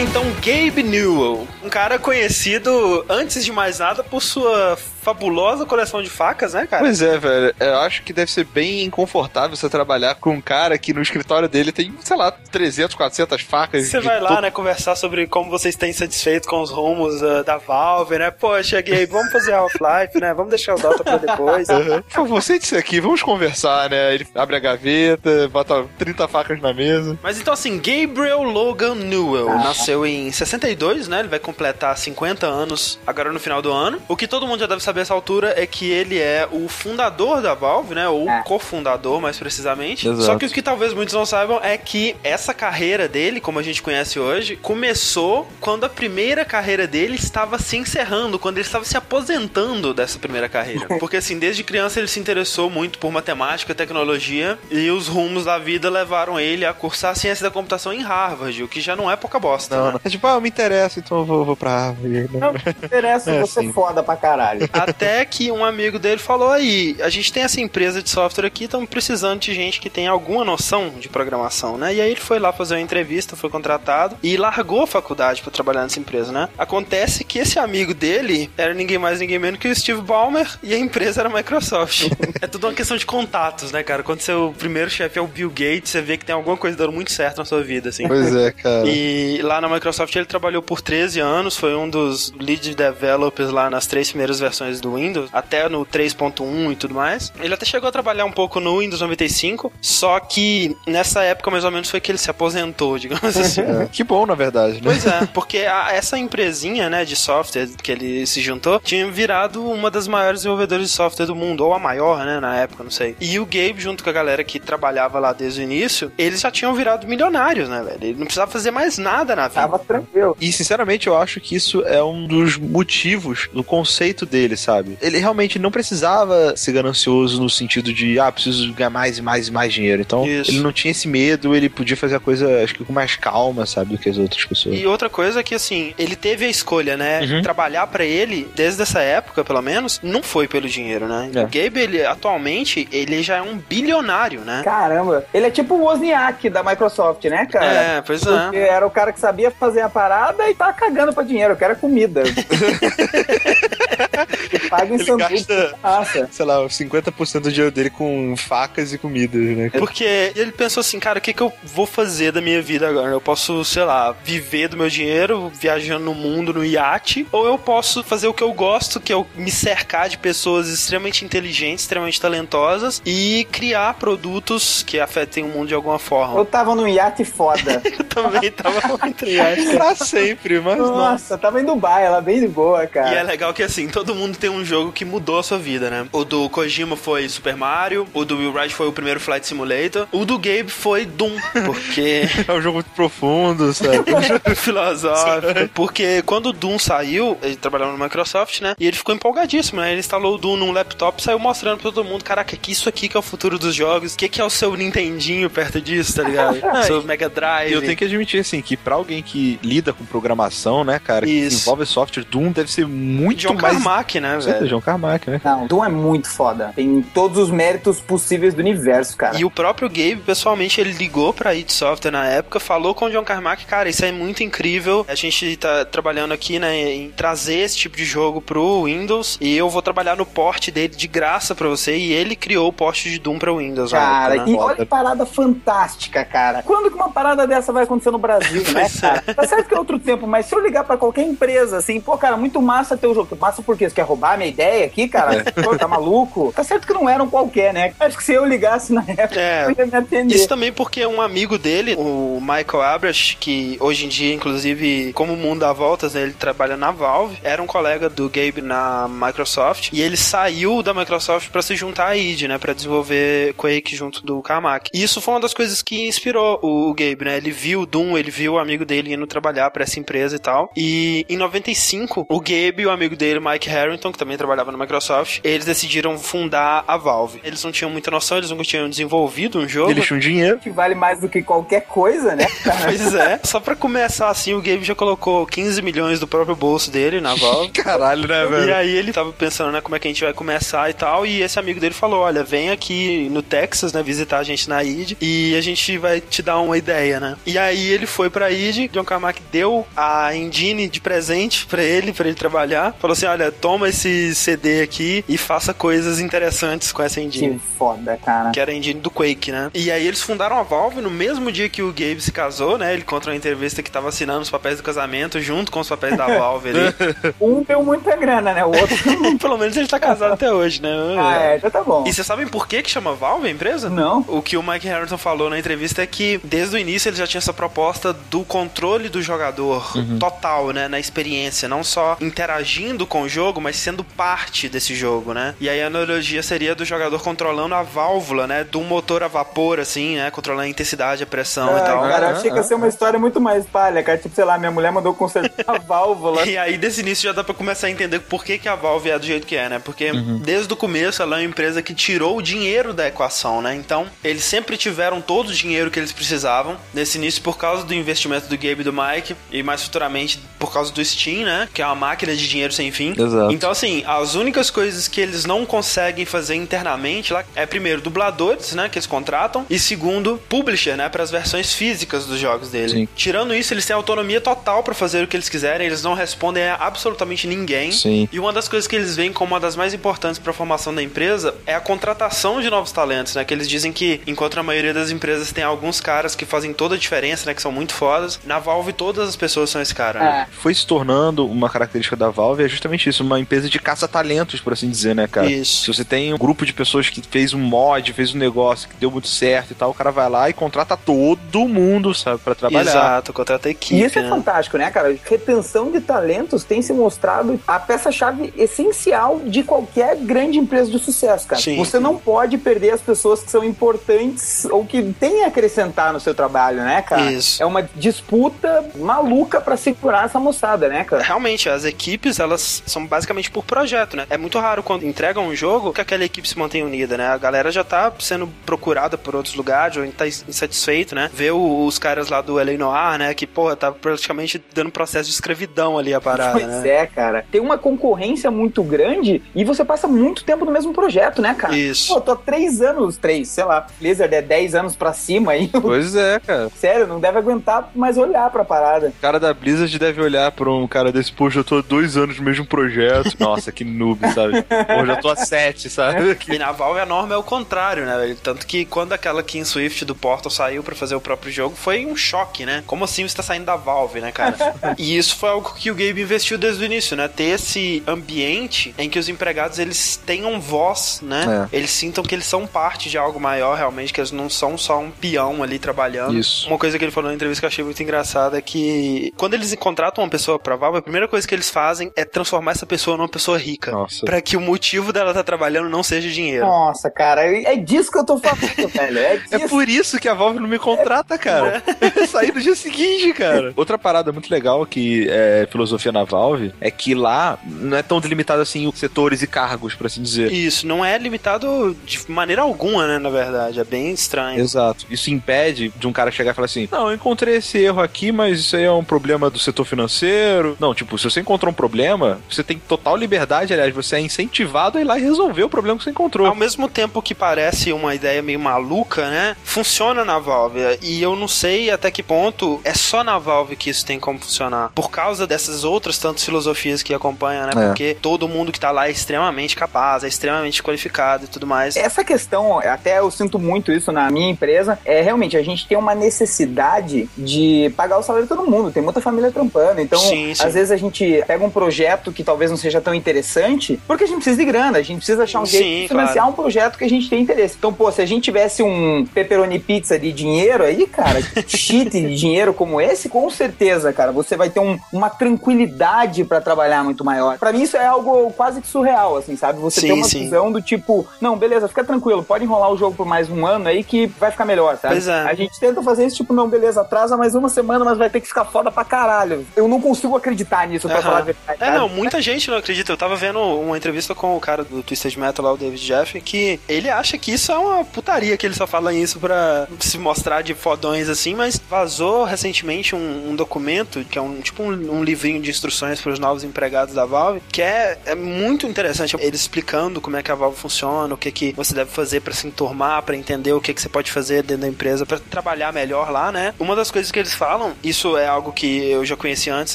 [0.00, 6.10] então Gabe Newell, um cara conhecido, antes de mais nada, por sua fabulosa coleção de
[6.10, 6.82] facas, né, cara?
[6.82, 7.54] Pois é, velho.
[7.58, 11.48] Eu acho que deve ser bem inconfortável você trabalhar com um cara que no escritório
[11.48, 13.86] dele tem, sei lá, 300, 400 facas.
[13.86, 17.56] Você vai lá, né, conversar sobre como vocês têm satisfeito com os rumos uh, da
[17.56, 18.30] Valve, né?
[18.30, 20.34] Poxa, Gabe, vamos fazer Half-Life, né?
[20.34, 21.68] Vamos deixar o Dota pra depois.
[21.80, 22.02] Uhum.
[22.02, 24.14] Por favor, sente-se aqui, vamos conversar, né?
[24.14, 27.18] Ele abre a gaveta, bota 30 facas na mesa.
[27.22, 31.20] Mas então, assim, Gabriel Logan Newell nasceu em 62, né?
[31.20, 34.00] Ele vai completar 50 anos agora no final do ano.
[34.08, 37.40] O que todo mundo já deve saber essa altura é que ele é o fundador
[37.40, 38.08] da Valve, né?
[38.08, 38.42] Ou é.
[38.42, 40.08] cofundador, mais precisamente.
[40.08, 40.22] Exato.
[40.22, 43.62] Só que o que talvez muitos não saibam é que essa carreira dele, como a
[43.62, 48.84] gente conhece hoje, começou quando a primeira carreira dele estava se encerrando, quando ele estava
[48.84, 50.86] se aposentando dessa primeira carreira.
[50.98, 55.58] Porque assim, desde criança ele se interessou muito por matemática, tecnologia e os rumos da
[55.58, 59.16] vida levaram ele a cursar ciência da computação em Harvard, o que já não é
[59.16, 59.76] pouca bosta.
[59.76, 59.92] Não, né?
[59.92, 60.00] não.
[60.04, 62.30] É tipo, ah, eu me interesso, então eu vou, vou pra Harvard.
[62.32, 63.72] Não, me interessa, é, você assim.
[63.72, 64.68] foda pra caralho.
[64.82, 68.64] Até que um amigo dele falou aí, a gente tem essa empresa de software aqui,
[68.64, 71.94] estamos precisando de gente que tem alguma noção de programação, né?
[71.94, 75.50] E aí ele foi lá fazer uma entrevista, foi contratado e largou a faculdade para
[75.50, 76.48] trabalhar nessa empresa, né?
[76.58, 80.74] Acontece que esse amigo dele era ninguém mais, ninguém menos que o Steve Ballmer e
[80.74, 82.08] a empresa era a Microsoft.
[82.40, 84.02] é tudo uma questão de contatos, né, cara?
[84.02, 86.92] Quando seu primeiro chefe é o Bill Gates, você vê que tem alguma coisa dando
[86.92, 88.06] muito certo na sua vida, assim.
[88.06, 88.86] Pois é, cara.
[88.86, 93.68] E lá na Microsoft ele trabalhou por 13 anos, foi um dos lead developers lá
[93.68, 97.32] nas três primeiras versões do Windows, até no 3.1 e tudo mais.
[97.40, 101.64] Ele até chegou a trabalhar um pouco no Windows 95, só que nessa época mais
[101.64, 103.62] ou menos foi que ele se aposentou, digamos assim.
[103.62, 104.80] É, que bom, na verdade, né?
[104.84, 109.64] Pois é, porque a, essa empresinha, né, de software que ele se juntou, tinha virado
[109.64, 112.90] uma das maiores desenvolvedoras de software do mundo, ou a maior, né, na época, não
[112.90, 113.16] sei.
[113.20, 116.50] E o Gabe, junto com a galera que trabalhava lá desde o início, eles já
[116.50, 117.98] tinham virado milionários, né, velho?
[118.00, 119.60] Ele não precisava fazer mais nada na vida.
[119.60, 120.36] Tava tranquilo.
[120.40, 124.98] E, sinceramente, eu acho que isso é um dos motivos do conceito dele, sabe?
[125.00, 129.48] Ele realmente não precisava ser ganancioso no sentido de, ah, preciso ganhar mais e mais
[129.48, 130.02] e mais dinheiro.
[130.02, 130.50] Então, Isso.
[130.50, 133.66] ele não tinha esse medo, ele podia fazer a coisa, acho que com mais calma,
[133.66, 134.78] sabe, do que as outras pessoas.
[134.78, 137.20] E outra coisa é que, assim, ele teve a escolha, né?
[137.20, 137.42] Uhum.
[137.42, 141.30] Trabalhar para ele, desde essa época, pelo menos, não foi pelo dinheiro, né?
[141.34, 141.40] É.
[141.40, 144.62] O Gabe, ele, atualmente, ele já é um bilionário, né?
[144.64, 147.66] Caramba, ele é tipo o Wozniak da Microsoft, né, cara?
[147.66, 148.42] É, pois é.
[148.42, 151.56] Porque era o cara que sabia fazer a parada e tá cagando pra dinheiro, eu
[151.56, 152.22] quero comida.
[154.52, 155.46] e paga em sanduíche
[155.82, 159.70] gasta, sei lá, 50% do dinheiro dele com facas e comidas, né?
[159.70, 163.10] Porque ele pensou assim, cara, o que, que eu vou fazer da minha vida agora?
[163.10, 167.58] Eu posso, sei lá, viver do meu dinheiro, viajando no mundo no iate, ou eu
[167.58, 172.20] posso fazer o que eu gosto, que é me cercar de pessoas extremamente inteligentes, extremamente
[172.20, 176.38] talentosas e criar produtos que afetem o mundo de alguma forma.
[176.38, 177.82] Eu tava no iate foda.
[177.84, 179.70] eu também tava muito iate.
[179.76, 180.92] pra sempre, mas nossa.
[180.92, 183.12] Nossa, tava em Dubai, ela bem de boa, cara.
[183.12, 185.90] E é legal que assim, todo mundo tem um jogo que mudou a sua vida,
[185.90, 186.06] né?
[186.12, 190.08] O do Kojima foi Super Mario, o do Will Wright foi o primeiro Flight Simulator,
[190.10, 192.22] o do Gabe foi Doom, porque...
[192.48, 193.98] é um jogo muito profundo, sabe?
[194.56, 195.68] Filosófico.
[195.74, 198.74] Porque quando o Doom saiu, ele trabalhava no Microsoft, né?
[198.78, 199.90] E ele ficou empolgadíssimo, né?
[199.90, 202.88] Ele instalou o Doom num laptop e saiu mostrando pra todo mundo, caraca, que isso
[202.88, 205.80] aqui que é o futuro dos jogos, o que, que é o seu Nintendinho perto
[205.80, 206.58] disso, tá ligado?
[206.86, 207.72] seu Mega Drive.
[207.72, 211.34] Eu tenho que admitir, assim, que pra alguém que lida com programação, né, cara, isso.
[211.34, 214.68] que desenvolve software, Doom deve ser muito John mais Carmack, né, velho?
[214.68, 215.40] John Carmack, né?
[215.44, 216.72] Não, Doom é muito foda.
[216.74, 219.38] Tem todos os méritos possíveis do universo, cara.
[219.38, 223.10] E o próprio Gabe, pessoalmente, ele ligou pra id Software na época, falou com o
[223.10, 225.04] John Carmack, cara, isso é muito incrível.
[225.08, 229.56] A gente tá trabalhando aqui, né, em trazer esse tipo de jogo pro Windows e
[229.56, 231.96] eu vou trabalhar no port dele de graça pra você.
[231.96, 233.92] E ele criou o port de Doom pra Windows.
[233.92, 234.56] Cara, época, né?
[234.56, 236.62] e olha que parada fantástica, cara.
[236.62, 239.22] Quando que uma parada dessa vai acontecer no Brasil, né, cara?
[239.26, 239.34] É.
[239.34, 242.16] Tá certo que é outro tempo, mas se eu ligar pra qualquer empresa, assim, pô,
[242.16, 243.36] cara, muito massa teu jogo.
[243.38, 243.88] Massa por quê?
[243.88, 245.36] Você quer roubar a minha ideia aqui, cara?
[245.36, 245.62] É.
[245.62, 246.52] Pô, tá maluco?
[246.54, 247.92] Tá certo que não eram qualquer, né?
[247.98, 249.66] Acho que se eu ligasse na época, é.
[249.66, 250.34] eu ia me atender.
[250.34, 255.34] Isso também porque um amigo dele, o Michael Abrash, que hoje em dia, inclusive, como
[255.34, 259.08] o mundo dá voltas, né, ele trabalha na Valve, era um colega do Gabe na
[259.08, 263.94] Microsoft, e ele saiu da Microsoft para se juntar à id, né, para desenvolver Quake
[263.94, 264.90] junto do Carmack.
[264.92, 267.36] E isso foi uma das coisas que inspirou o Gabe, né?
[267.36, 270.38] Ele viu o Doom, ele viu o amigo dele indo trabalhar para essa empresa e
[270.38, 270.70] tal.
[270.76, 274.78] E em 95, o Gabe e o amigo dele, Mike Harrington, que também trabalhava na
[274.78, 277.40] Microsoft, eles decidiram fundar a Valve.
[277.44, 279.90] Eles não tinham muita noção, eles nunca tinham desenvolvido um jogo.
[279.90, 280.58] Eles tinham dinheiro.
[280.58, 282.46] Que vale mais do que qualquer coisa, né?
[282.84, 283.40] pois é.
[283.44, 287.34] Só pra começar assim, o Gabe já colocou 15 milhões do próprio bolso dele na
[287.34, 287.70] Valve.
[287.82, 288.68] Caralho, né, velho?
[288.68, 291.26] E aí ele tava pensando, né, como é que a gente vai começar e tal.
[291.26, 294.82] E esse amigo dele falou: olha, vem aqui no Texas, né, visitar a gente na
[294.82, 297.36] ID e a gente vai te dar uma ideia, né?
[297.44, 302.12] E aí ele foi pra ID, John Carmack deu a engine de presente pra ele,
[302.12, 302.94] pra ele trabalhar.
[303.00, 307.54] Falou assim: olha, toma esse CD aqui e faça coisas interessantes com essa engine.
[307.54, 308.50] Que foda, cara.
[308.50, 309.70] Que era a engine do Quake, né?
[309.74, 312.92] E aí eles fundaram a Valve no mesmo dia que o Gabe se casou, né?
[312.92, 316.16] Ele conta uma entrevista que tava assinando os papéis do casamento junto com os papéis
[316.16, 316.94] da Valve ali.
[317.40, 318.64] um deu muita grana, né?
[318.64, 318.96] O outro.
[319.38, 320.90] Pelo menos ele tá casado até hoje, né?
[321.18, 322.04] Ah, é, já tá bom.
[322.06, 323.90] E vocês sabem por que que chama Valve a empresa?
[323.90, 324.24] Não.
[324.28, 327.26] O que o Mike Harrington falou na entrevista é que desde o início ele já
[327.26, 330.18] tinha essa proposta do controle do jogador uhum.
[330.18, 330.88] total, né?
[330.88, 335.54] Na experiência, não só interagindo com o jogo, mas sendo parte desse jogo, né?
[335.60, 338.64] E aí a analogia seria do jogador controlando a válvula, né?
[338.64, 340.30] Do motor a vapor, assim, né?
[340.30, 342.02] Controlando a intensidade, a pressão é, e tal.
[342.02, 344.18] Cara, eu achei que ia ser uma história muito mais palha, cara.
[344.18, 346.46] Tipo, sei lá, minha mulher mandou consertar a válvula.
[346.46, 349.10] e aí, desse início, já dá pra começar a entender por que, que a Valve
[349.10, 349.78] é do jeito que é, né?
[349.78, 350.38] Porque uhum.
[350.38, 353.74] desde o começo ela é uma empresa que tirou o dinheiro da equação, né?
[353.74, 356.76] Então, eles sempre tiveram todo o dinheiro que eles precisavam.
[356.92, 360.72] Nesse início, por causa do investimento do Gabe e do Mike, e mais futuramente por
[360.72, 361.68] causa do Steam, né?
[361.72, 363.14] Que é uma máquina de dinheiro sem fim.
[363.16, 363.52] Exato.
[363.52, 368.72] Então, assim, as únicas coisas que eles não conseguem fazer internamente lá é, primeiro, dubladores,
[368.74, 368.88] né?
[368.88, 371.08] Que eles contratam, e segundo, publisher, né?
[371.08, 372.90] Para as versões físicas dos jogos dele.
[372.90, 373.08] Sim.
[373.14, 376.64] Tirando isso, eles têm autonomia total para fazer o que eles quiserem, eles não respondem
[376.64, 377.92] a absolutamente ninguém.
[377.92, 378.28] Sim.
[378.30, 380.94] E uma das coisas que eles veem como uma das mais importantes para a formação
[380.94, 383.44] da empresa é a contratação de novos talentos, né?
[383.44, 386.94] Que eles dizem que, enquanto a maioria das empresas tem alguns caras que fazem toda
[386.94, 387.54] a diferença, né?
[387.54, 390.46] Que são muito fodas, na Valve todas as pessoas são esse cara, né?
[390.48, 390.54] É.
[390.54, 394.72] Foi se tornando uma característica da Valve, é justamente isso, uma empresa de caça-talentos, por
[394.72, 395.50] assim dizer, né, cara?
[395.50, 395.82] Isso.
[395.84, 398.94] Se você tem um grupo de pessoas que fez um mod, fez um negócio que
[398.96, 402.54] deu muito certo e tal, o cara vai lá e contrata todo mundo, sabe, para
[402.54, 402.90] trabalhar.
[402.90, 404.00] Exato, contrata a equipe.
[404.00, 404.28] E isso é né?
[404.28, 405.16] é fantástico, né, cara?
[405.24, 411.46] Retenção de talentos tem se mostrado a peça-chave essencial de qualquer grande empresa de sucesso,
[411.46, 411.60] cara.
[411.60, 412.02] Sim, você sim.
[412.02, 416.34] não pode perder as pessoas que são importantes ou que têm a acrescentar no seu
[416.34, 417.30] trabalho, né, cara?
[417.32, 417.62] Isso.
[417.62, 421.22] É uma disputa maluca para segurar essa moçada, né, cara?
[421.22, 424.26] Realmente, as equipes, elas são basicamente por projeto, né?
[424.30, 427.28] É muito raro quando entregam um jogo que aquela equipe se mantém unida, né?
[427.28, 431.30] A galera já tá sendo procurada por outros lugares, ou tá insatisfeito, né?
[431.32, 432.78] Ver os caras lá do L.A.
[432.78, 433.34] Noir, né?
[433.34, 436.88] Que, porra, tá praticamente dando processo de escravidão ali a parada, pois né?
[436.88, 437.44] é, cara.
[437.50, 441.76] Tem uma concorrência muito grande e você passa muito tempo no mesmo projeto, né, cara?
[441.76, 442.12] Isso.
[442.12, 445.70] Pô, tô há três anos, três, sei lá, Blizzard é dez anos pra cima aí.
[445.80, 446.68] Pois é, cara.
[446.76, 449.08] Sério, não deve aguentar mais olhar pra parada.
[449.08, 452.16] O cara da Blizzard deve olhar pra um cara desse, poxa, eu tô há dois
[452.16, 453.36] anos no mesmo projeto.
[453.40, 454.62] Nossa, que noob, sabe?
[454.62, 456.36] Pô, já tô há sete, sabe?
[456.48, 458.36] E na Valve a norma é o contrário, né?
[458.42, 462.04] Tanto que quando aquela King Swift do Portal saiu pra fazer o próprio jogo, foi
[462.06, 462.84] um choque, né?
[462.86, 464.56] Como assim você tá saindo da Valve, né, cara?
[464.98, 467.28] e isso foi algo que o Gabe investiu desde o início, né?
[467.28, 471.68] Ter esse ambiente em que os empregados eles tenham voz, né?
[471.72, 471.76] É.
[471.76, 474.98] Eles sintam que eles são parte de algo maior, realmente, que eles não são só
[474.98, 476.38] um peão ali trabalhando.
[476.38, 476.68] Isso.
[476.68, 479.54] Uma coisa que ele falou na entrevista que eu achei muito engraçada é que quando
[479.54, 482.86] eles contratam uma pessoa pra Valve, a primeira coisa que eles fazem é transformar essa
[482.86, 483.90] pessoa numa pessoa rica.
[483.90, 484.24] Nossa.
[484.24, 486.66] Pra que o motivo dela estar tá trabalhando não seja dinheiro.
[486.66, 489.18] Nossa, cara, é disso que eu tô falando, velho.
[489.18, 491.82] É, é, por isso que a Valve não me contrata, cara.
[492.00, 492.26] É.
[492.26, 493.72] Sair no dia seguinte, cara.
[493.76, 498.20] Outra parada muito legal que é filosofia na Valve é que lá não é tão
[498.20, 500.52] delimitado assim os setores e cargos, por assim dizer.
[500.52, 503.80] Isso, não é limitado de maneira alguma, né, na verdade.
[503.80, 504.60] É bem estranho.
[504.60, 505.06] Exato.
[505.10, 508.32] Isso impede de um cara chegar e falar assim: Não, eu encontrei esse erro aqui,
[508.32, 510.76] mas isso aí é um problema do setor financeiro.
[510.78, 514.98] Não, tipo, se você encontrou um problema, você tem total liberdade, aliás, você é incentivado
[514.98, 516.46] a ir lá e resolver o problema que você encontrou.
[516.46, 519.56] Ao mesmo tempo que parece uma ideia meio maluca, né?
[519.64, 520.80] Funciona na Valve.
[521.02, 524.38] E eu não sei até que ponto é só na Valve que isso tem como
[524.38, 524.90] funcionar.
[524.94, 527.72] Por causa dessas outras tantas filosofias que acompanham, né?
[527.76, 527.86] É.
[527.86, 531.96] Porque todo mundo que tá lá é extremamente capaz, é extremamente qualificado e tudo mais.
[531.96, 535.96] Essa questão, até eu sinto muito isso na minha empresa, é realmente a gente tem
[535.96, 538.90] uma necessidade de pagar o salário de todo mundo.
[538.90, 540.00] Tem muita família trampando.
[540.00, 540.62] Então, sim, sim.
[540.62, 544.26] às vezes a gente pega um projeto que talvez não seja tão interessante, porque a
[544.26, 546.50] gente precisa de grana, a gente precisa achar um jeito sim, de financiar claro.
[546.50, 547.76] um projeto que a gente tem interesse.
[547.78, 552.34] Então, pô, se a gente tivesse um pepperoni pizza de dinheiro aí, cara, cheat de
[552.34, 557.24] dinheiro como esse, com certeza, cara, você vai ter um, uma tranquilidade para trabalhar muito
[557.24, 557.58] maior.
[557.58, 559.80] Para mim, isso é algo quase que surreal, assim, sabe?
[559.80, 563.26] Você tem uma visão do tipo, não, beleza, fica tranquilo, pode enrolar o jogo por
[563.26, 565.20] mais um ano aí que vai ficar melhor, sabe?
[565.26, 565.50] É.
[565.50, 568.40] A gente tenta fazer isso, tipo, não, beleza, atrasa mais uma semana, mas vai ter
[568.40, 569.66] que ficar foda pra caralho.
[569.76, 571.78] Eu não consigo acreditar nisso, pra falar a verdade.
[571.82, 572.89] É, não, muita gente não acredita.
[572.98, 576.40] Eu tava vendo uma entrevista com o cara do Twisted Metal lá, o David Jeff,
[576.40, 580.18] que ele acha que isso é uma putaria, que ele só fala isso pra se
[580.18, 585.18] mostrar de fodões assim, mas vazou recentemente um, um documento, que é um tipo um,
[585.18, 589.36] um livrinho de instruções para os novos empregados da Valve, que é, é muito interessante.
[589.38, 592.52] Ele explicando como é que a Valve funciona, o que, que você deve fazer para
[592.52, 595.92] se enturmar, para entender o que, que você pode fazer dentro da empresa para trabalhar
[595.92, 596.74] melhor lá, né?
[596.78, 599.94] Uma das coisas que eles falam, isso é algo que eu já conheci antes,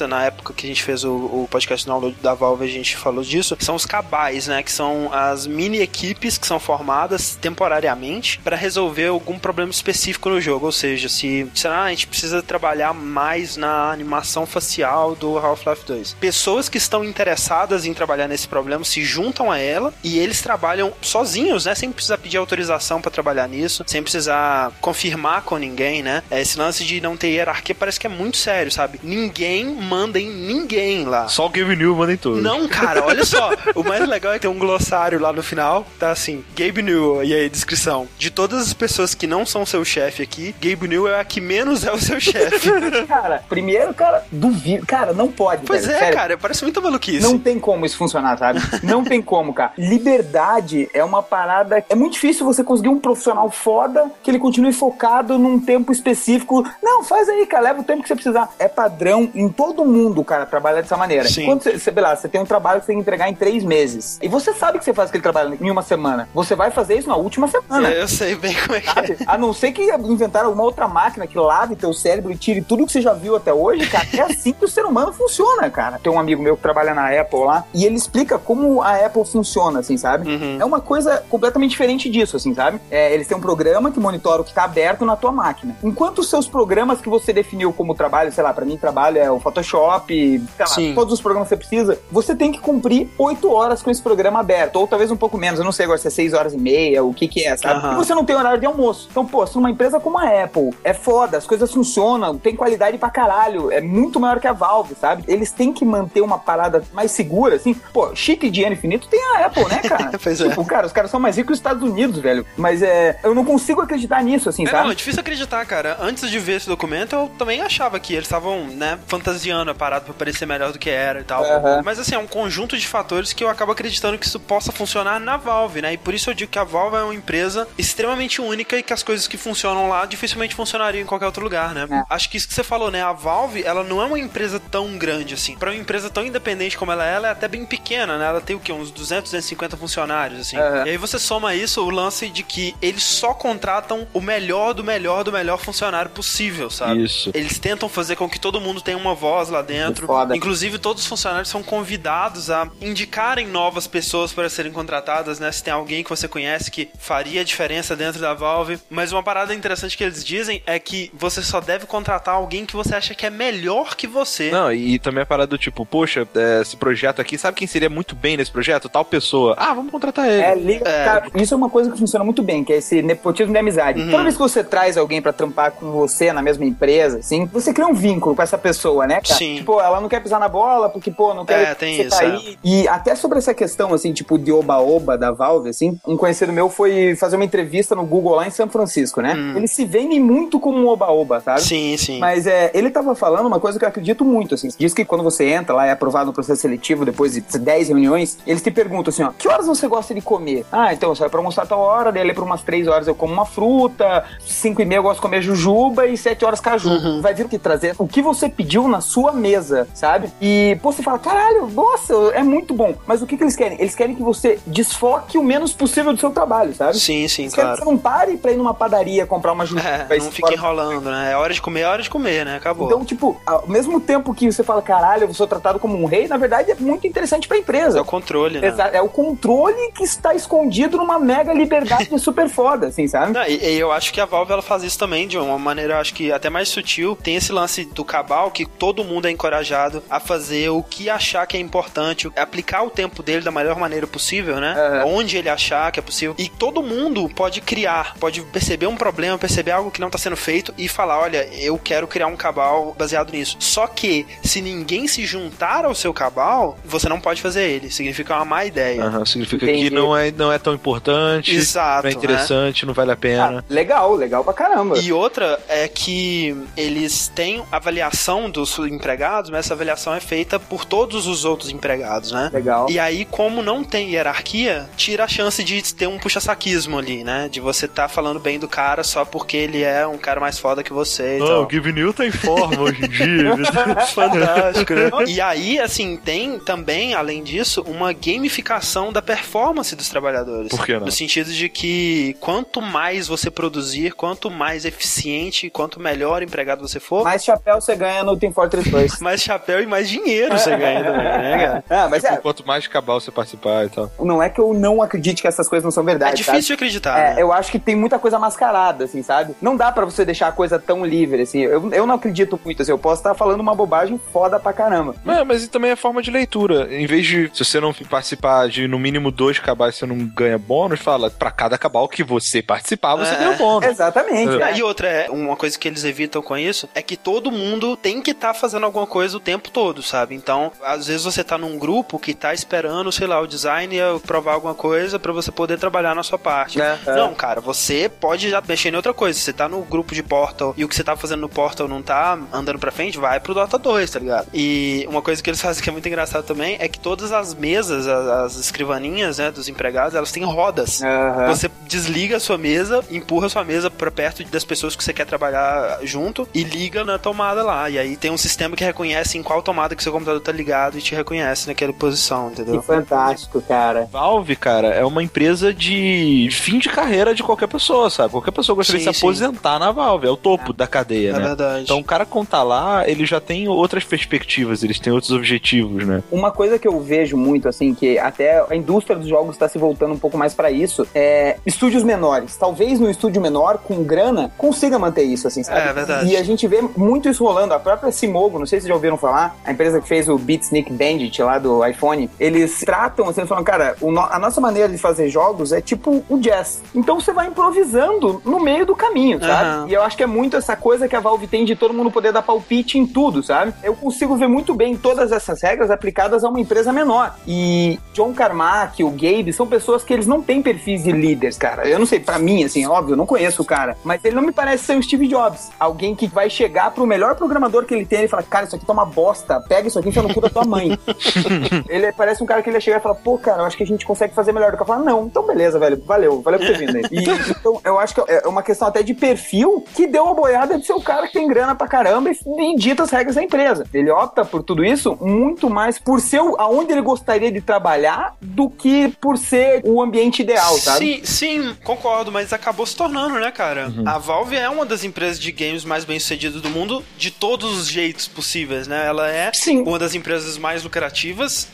[0.02, 3.24] na época que a gente fez o, o podcast download da Valve, a gente falou
[3.24, 4.62] disso, são os cabais, né?
[4.62, 10.42] Que são as mini equipes que são formadas temporariamente para resolver algum problema específico no
[10.42, 10.66] jogo.
[10.66, 16.14] Ou seja, se será a gente precisa trabalhar mais na animação facial do Half-Life 2.
[16.20, 20.94] Pessoas que estão interessadas em trabalhar nesse problema se juntam a ela e eles trabalham
[21.02, 21.76] sozinhos, né?
[21.76, 26.24] Sem precisar pedir autorização para trabalhar nisso, sem precisar confirmar com ninguém, né?
[26.32, 29.00] Esse lance de não ter hierarquia parece que é muito sério, sabe?
[29.04, 31.28] Ninguém manda em ninguém lá.
[31.28, 32.42] Só o Gabe New manda em tudo.
[32.42, 33.52] Não, cara, olha só.
[33.76, 37.24] o mais legal é que tem um glossário lá no final, tá assim, Gabe New,
[37.24, 38.08] e aí, descrição.
[38.18, 41.42] De todas as pessoas que não são seu chefe aqui, Gabe New é a que
[41.42, 42.70] menos é o seu chefe.
[43.08, 44.86] cara, primeiro, cara, duvido.
[44.86, 45.66] Cara, não pode.
[45.66, 46.18] Pois velho, é, sério.
[46.18, 47.22] cara, parece muita maluquice.
[47.22, 48.60] Não tem como isso funcionar, sabe?
[48.84, 49.74] Não tem como, cara.
[49.78, 51.84] Liberdade é uma parada.
[51.90, 56.66] É muito difícil você conseguir um profissional foda que ele continue focado num tempo específico.
[56.82, 58.50] Não, faz aí, cara, leva o tempo que você precisar.
[58.60, 61.28] É padrão em todo mundo, cara, trabalhar dessa maneira.
[61.28, 61.46] Sim.
[61.46, 63.64] Quando você, você, lá, você tem um trabalho que você tem que entregar em três
[63.64, 64.20] meses.
[64.22, 66.28] E você sabe que você faz aquele trabalho em uma semana.
[66.34, 67.90] Você vai fazer isso na última semana.
[67.90, 69.18] Eu sei bem como é que é.
[69.26, 72.86] A não ser que inventaram alguma outra máquina que lave teu cérebro e tire tudo
[72.86, 74.06] que você já viu até hoje, cara.
[74.14, 76.00] É assim que o ser humano funciona, cara.
[76.02, 79.26] Tem um amigo meu que trabalha na Apple lá e ele explica como a Apple
[79.26, 80.30] funciona, assim, sabe?
[80.30, 80.58] Uhum.
[80.60, 82.80] É uma coisa completamente diferente disso, assim, sabe?
[82.90, 85.76] É, eles têm um programa que monitora o que tá aberto na tua máquina.
[85.84, 89.30] Enquanto os seus programas que você definiu como trabalho, sei lá, para mim trabalho é
[89.30, 93.52] o Photoshop, sei lá, todos os programas que você precisa, você tem que cumprir oito
[93.52, 96.08] horas com esse programa aberto, ou talvez um pouco menos, eu não sei agora se
[96.08, 97.86] é seis horas e meia, o que que é, sabe?
[97.86, 97.94] Uhum.
[97.94, 99.08] E você não tem horário de almoço.
[99.10, 102.98] Então, pô, se uma empresa como a Apple é foda, as coisas funcionam, tem qualidade
[102.98, 105.24] pra caralho, é muito maior que a Valve, sabe?
[105.28, 107.74] Eles têm que manter uma parada mais segura, assim.
[107.74, 110.12] Pô, chip de dinheiro infinito tem a Apple, né, cara?
[110.22, 110.50] pois é.
[110.50, 112.46] Tipo, cara, os caras são mais ricos que os Estados Unidos, velho.
[112.58, 114.84] Mas é, eu não consigo acreditar nisso, assim, é, sabe?
[114.84, 115.98] Não, é difícil acreditar, cara.
[116.02, 120.06] Antes de ver esse documento, eu também achava que eles estavam, né, fantasiando a parada
[120.06, 121.44] pra parecer melhor do que era e tal.
[121.44, 121.82] Uhum.
[121.84, 125.20] Mas assim, é um conjunto de fatores que eu acabo acreditando que isso possa funcionar
[125.20, 125.94] na Valve, né?
[125.94, 128.94] E por isso eu digo que a Valve é uma empresa extremamente única e que
[128.94, 131.88] as coisas que funcionam lá dificilmente funcionariam em qualquer outro lugar, né?
[131.90, 132.04] É.
[132.08, 133.02] Acho que isso que você falou, né?
[133.02, 135.58] A Valve, ela não é uma empresa tão grande assim.
[135.58, 138.28] Para uma empresa tão independente como ela é, ela é até bem pequena, né?
[138.28, 138.72] Ela tem o quê?
[138.72, 140.58] Uns 200, 250 funcionários, assim.
[140.58, 140.86] Uhum.
[140.86, 144.84] E aí você soma isso, o lance de que eles só contratam o melhor do
[144.84, 147.06] melhor do melhor funcionário possível, sabe?
[147.06, 147.32] Isso.
[147.34, 150.08] Eles tentam fazer com que todo mundo tenha uma voz lá dentro.
[150.36, 155.52] Inclusive, todos os funcionários são convidados a indicarem novas pessoas para serem contratadas, né?
[155.52, 158.80] Se tem alguém que você conhece que faria diferença dentro da Valve.
[158.90, 162.76] Mas uma parada interessante que eles dizem é que você só deve contratar alguém que
[162.76, 164.52] você acha que é melhor que você.
[164.52, 167.90] Não, e também a parada do tipo, poxa, é, esse projeto aqui, sabe quem seria
[167.90, 168.90] muito bem nesse projeto?
[168.90, 169.56] Tal pessoa.
[169.58, 170.42] Ah, vamos contratar ele.
[170.42, 171.06] É, liga, é.
[171.06, 174.02] Cara, isso é uma coisa que funciona muito bem, que é esse nepotismo de amizade.
[174.02, 174.12] Uhum.
[174.12, 177.74] Toda vez que você traz alguém para trampar com você na mesma empresa, assim, você
[177.74, 179.36] cria um vínculo com essa pessoa, né, cara?
[179.36, 179.58] Sim.
[179.58, 182.56] Tipo, ela não quer pisar na bola, porque, pô, não quer é, tem isso, é.
[182.64, 186.70] E até sobre essa questão, assim, tipo, de oba-oba da Valve, assim, um conhecido meu
[186.70, 189.34] foi fazer uma entrevista no Google lá em São Francisco, né?
[189.36, 189.58] Hum.
[189.58, 191.62] Eles se vendem muito como um oba-oba, sabe?
[191.62, 192.20] Sim, sim.
[192.20, 194.70] Mas é, ele tava falando uma coisa que eu acredito muito, assim.
[194.78, 198.38] Diz que quando você entra lá, é aprovado no processo seletivo, depois de 10 reuniões,
[198.46, 200.66] eles te perguntam assim, ó, que horas você gosta de comer?
[200.72, 203.16] Ah, então eu saio pra almoçar tal hora, daí ali por umas 3 horas eu
[203.16, 206.90] como uma fruta, 5 e meia eu gosto de comer jujuba e 7 horas caju.
[206.90, 207.22] Uhum.
[207.22, 210.32] Vai vir o que trazer o que você pediu na sua mesa, sabe?
[210.42, 212.96] E, pô, você fala, caralho, nossa, é muito bom.
[213.06, 213.80] Mas o que, que eles querem?
[213.80, 216.98] Eles querem que você desfoque o menos possível do seu trabalho, sabe?
[216.98, 217.70] Sim, sim, eles claro.
[217.70, 219.86] Querem que você não pare pra ir numa padaria comprar uma junta.
[220.10, 221.32] É, não fique enrolando, né?
[221.32, 222.56] É hora de comer, é hora de comer, né?
[222.56, 222.88] Acabou.
[222.88, 226.28] Então, tipo, ao mesmo tempo que você fala, caralho, eu sou tratado como um rei,
[226.28, 227.98] na verdade é muito interessante pra empresa.
[227.98, 228.74] É o controle, né?
[228.94, 233.34] É o controle que está escondido numa mega liberdade super foda, assim, sabe?
[233.34, 236.00] Não, e, e, eu acho que a Valve ela faz isso também de uma maneira,
[236.00, 237.16] acho que até mais sutil.
[237.22, 241.46] Tem esse lance do cabal que todo mundo é encorajado a fazer o que achar
[241.46, 241.95] que é importante,
[242.36, 245.04] aplicar o tempo dele da melhor maneira possível, né?
[245.04, 245.18] Uhum.
[245.18, 246.36] Onde ele achar que é possível.
[246.38, 250.36] E todo mundo pode criar, pode perceber um problema, perceber algo que não está sendo
[250.36, 253.58] feito e falar: olha, eu quero criar um cabal baseado nisso.
[253.60, 257.92] Só que se ninguém se juntar ao seu cabal, você não pode fazer ele.
[257.92, 259.06] Significa uma má ideia.
[259.06, 259.90] Uhum, significa Entendi.
[259.90, 262.88] que não é, não é tão importante, Exato, não é interessante, né?
[262.88, 263.60] não vale a pena.
[263.60, 264.98] Ah, legal, legal pra caramba.
[265.00, 270.86] E outra é que eles têm avaliação dos empregados, mas essa avaliação é feita por
[270.86, 271.85] todos os outros empregados,
[272.32, 272.50] né?
[272.54, 272.88] Legal.
[272.90, 277.48] E aí, como não tem hierarquia, tira a chance de ter um puxa-saquismo ali, né?
[277.50, 280.84] De você tá falando bem do cara só porque ele é um cara mais foda
[280.84, 281.40] que você.
[281.42, 283.56] Oh, o Give New tá em forma hoje em dia.
[284.14, 285.10] Fantástico, né?
[285.28, 290.70] E aí, assim, tem também, além disso, uma gamificação da performance dos trabalhadores.
[290.70, 291.06] Por que não?
[291.06, 297.00] No sentido de que quanto mais você produzir, quanto mais eficiente, quanto melhor empregado você
[297.00, 299.20] for, mais chapéu você ganha no Team Fortress 2.
[299.22, 301.75] mais chapéu e mais dinheiro você ganha também, né, cara?
[301.90, 304.12] Ah, mas é, quanto mais cabal você participar e tal.
[304.20, 306.34] Não é que eu não acredite que essas coisas não são verdade.
[306.34, 306.68] É difícil sabe?
[306.68, 307.20] de acreditar.
[307.20, 307.42] É, né?
[307.42, 309.56] eu acho que tem muita coisa mascarada, assim, sabe?
[309.62, 311.62] Não dá para você deixar a coisa tão livre, assim.
[311.62, 312.92] Eu, eu não acredito muito, assim.
[312.92, 315.16] Eu posso estar falando uma bobagem foda pra caramba.
[315.26, 316.94] É, mas também é forma de leitura.
[316.94, 320.58] Em vez de, se você não participar de no mínimo dois cabais, você não ganha
[320.58, 323.38] bônus, fala, pra cada cabal que você participar, você é.
[323.38, 323.90] ganha bônus.
[323.90, 324.62] Exatamente.
[324.62, 324.78] É.
[324.78, 328.22] E outra, é, uma coisa que eles evitam com isso é que todo mundo tem
[328.22, 330.36] que estar tá fazendo alguma coisa o tempo todo, sabe?
[330.36, 333.96] Então, às vezes você tá num grupo que tá esperando, sei lá, o design
[334.26, 336.80] provar alguma coisa para você poder trabalhar na sua parte.
[336.80, 337.16] É, é.
[337.16, 339.38] Não, cara, você pode já mexer em outra coisa.
[339.38, 341.88] Se você tá no grupo de Portal e o que você tá fazendo no Portal
[341.88, 344.48] não tá andando pra frente, vai pro Dota 2, tá ligado?
[344.54, 347.54] E uma coisa que eles fazem que é muito engraçado também é que todas as
[347.54, 351.02] mesas, as, as escrivaninhas, né, dos empregados, elas têm rodas.
[351.02, 351.48] Uhum.
[351.48, 355.14] Você desliga a sua mesa, empurra a sua mesa para perto das pessoas que você
[355.14, 357.90] quer trabalhar junto e liga na tomada lá.
[357.90, 360.98] E aí tem um sistema que reconhece em qual tomada que seu computador tá ligado
[360.98, 362.80] e te reconhece naquela posição, entendeu?
[362.80, 364.08] Que fantástico, cara.
[364.12, 368.32] Valve, cara, é uma empresa de fim de carreira de qualquer pessoa, sabe?
[368.32, 369.26] Qualquer pessoa gostaria sim, de se sim.
[369.26, 370.74] aposentar na Valve, é o topo é.
[370.74, 371.40] da cadeia, é né?
[371.40, 371.84] verdade.
[371.84, 376.24] Então o cara contar lá, ele já tem outras perspectivas, eles têm outros objetivos, né?
[376.32, 379.78] Uma coisa que eu vejo muito, assim, que até a indústria dos jogos está se
[379.78, 382.56] voltando um pouco mais para isso, é estúdios menores.
[382.56, 385.80] Talvez no estúdio menor, com grana, consiga manter isso, assim, sabe?
[385.80, 386.30] É, verdade.
[386.30, 387.74] E a gente vê muito isso rolando.
[387.74, 390.38] A própria Simogo, não sei se vocês já ouviram falar, a empresa que fez o
[390.38, 394.90] Beat Sneak Bandit lá do iPhone, eles tratam, assim, falam, cara, no, a nossa maneira
[394.90, 396.82] de fazer jogos é tipo o jazz.
[396.94, 399.82] Então você vai improvisando no meio do caminho, sabe?
[399.82, 399.88] Uhum.
[399.90, 402.12] E eu acho que é muito essa coisa que a Valve tem de todo mundo
[402.12, 403.74] poder dar palpite em tudo, sabe?
[403.84, 407.36] Eu consigo ver muito bem todas essas regras aplicadas a uma empresa menor.
[407.48, 411.88] E John Carmack, o Gabe, são pessoas que eles não têm perfis de líderes, cara.
[411.88, 414.44] Eu não sei, para mim, assim, óbvio, eu não conheço o cara, mas ele não
[414.44, 415.72] me parece ser o Steve Jobs.
[415.80, 418.86] Alguém que vai chegar pro melhor programador que ele tem e fala, cara, isso aqui
[418.86, 420.98] tá uma bosta, pega isso aqui e enfia no cu da tua mãe.
[421.90, 423.84] ele parece um cara que ele ia chegar e falar, pô, cara, eu acho que
[423.84, 426.60] a gente consegue fazer melhor do que eu falo, não, então beleza, velho, valeu, valeu
[426.60, 427.04] por ter vindo aí.
[427.12, 427.20] E,
[427.52, 430.86] então, eu acho que é uma questão até de perfil que deu a boiada de
[430.86, 433.86] ser o cara que tem grana pra caramba e, e dita as regras da empresa.
[433.94, 438.70] Ele opta por tudo isso muito mais por ser aonde ele gostaria de trabalhar do
[438.70, 441.22] que por ser o ambiente ideal, sabe?
[441.24, 443.88] Sim, sim, concordo, mas acabou se tornando, né, cara?
[443.88, 444.08] Uhum.
[444.08, 447.78] A Valve é uma das empresas de games mais bem sucedidas do mundo de todos
[447.78, 449.06] os jeitos possíveis, né?
[449.08, 449.82] Ela é sim.
[449.82, 451.15] uma das empresas mais lucrativas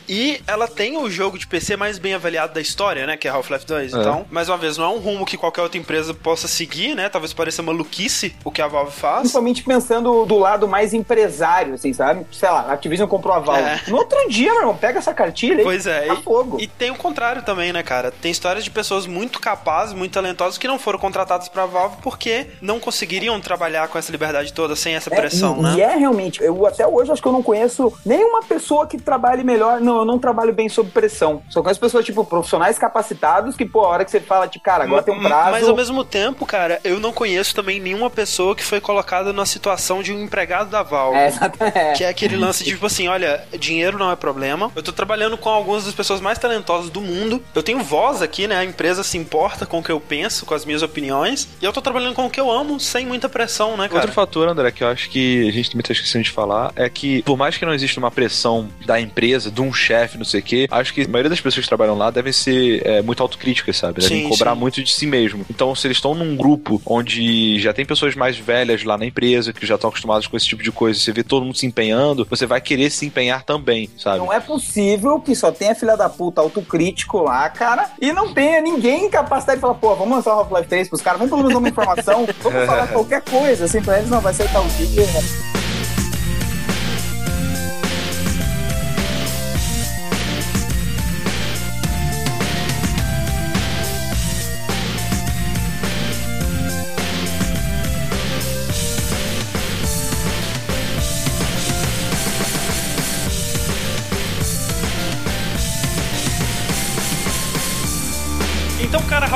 [0.08, 3.16] e ela tem o jogo de PC mais bem avaliado da história, né?
[3.16, 3.94] Que é Half-Life 2.
[3.94, 3.98] É.
[3.98, 7.08] Então, mais uma vez, não é um rumo que qualquer outra empresa possa seguir, né?
[7.08, 9.20] Talvez pareça maluquice o que a Valve faz.
[9.20, 12.26] Principalmente pensando do lado mais empresário, assim, sabe?
[12.30, 13.62] Sei lá, a Activision comprou a Valve.
[13.62, 13.80] É.
[13.88, 16.60] No outro dia, meu irmão, pega essa cartilha pois é, e fogo.
[16.60, 18.10] E tem o contrário também, né, cara?
[18.10, 22.46] Tem histórias de pessoas muito capazes, muito talentosas que não foram contratadas pra Valve porque
[22.60, 25.74] não conseguiriam trabalhar com essa liberdade toda sem essa pressão, é, e, né?
[25.76, 28.98] E é realmente, eu até hoje acho que eu não conheço nenhuma pessoa que
[29.32, 29.80] trabalhe melhor.
[29.80, 31.42] Não, eu não trabalho bem sob pressão.
[31.48, 34.84] Só conheço pessoas, tipo, profissionais capacitados que, pô, a hora que você fala, tipo, cara,
[34.84, 35.50] agora tem um prazo.
[35.50, 39.46] Mas ao mesmo tempo, cara, eu não conheço também nenhuma pessoa que foi colocada na
[39.46, 41.18] situação de um empregado da Valve.
[41.18, 41.98] É, exatamente.
[41.98, 44.70] Que é aquele lance de, tipo assim, olha, dinheiro não é problema.
[44.74, 47.42] Eu tô trabalhando com algumas das pessoas mais talentosas do mundo.
[47.54, 48.56] Eu tenho voz aqui, né?
[48.56, 51.64] A empresa se importa importa com o que eu penso, com as minhas opiniões, e
[51.64, 54.00] eu tô trabalhando com o que eu amo, sem muita pressão, né, cara?
[54.00, 56.88] Outro fator, André, que eu acho que a gente também tá esquecendo de falar, é
[56.88, 60.40] que por mais que não exista uma pressão da empresa, de um chefe, não sei
[60.40, 63.22] o quê, acho que a maioria das pessoas que trabalham lá devem ser é, muito
[63.22, 64.00] autocríticas, sabe?
[64.00, 64.60] Devem sim, cobrar sim.
[64.60, 65.44] muito de si mesmo.
[65.48, 69.52] Então, se eles estão num grupo onde já tem pessoas mais velhas lá na empresa,
[69.52, 72.26] que já estão acostumadas com esse tipo de coisa, você vê todo mundo se empenhando,
[72.28, 74.18] você vai querer se empenhar também, sabe?
[74.18, 78.60] Não é possível que só tenha filha da puta autocrítico lá, cara, e não tenha
[78.60, 81.52] ninguém capacidade de falar, pô, vamos lançar o Half-Life 3 pros caras, vamos pelo menos
[81.52, 85.61] dar uma informação, vamos falar qualquer coisa, assim, pra eles não vai ser tal dia.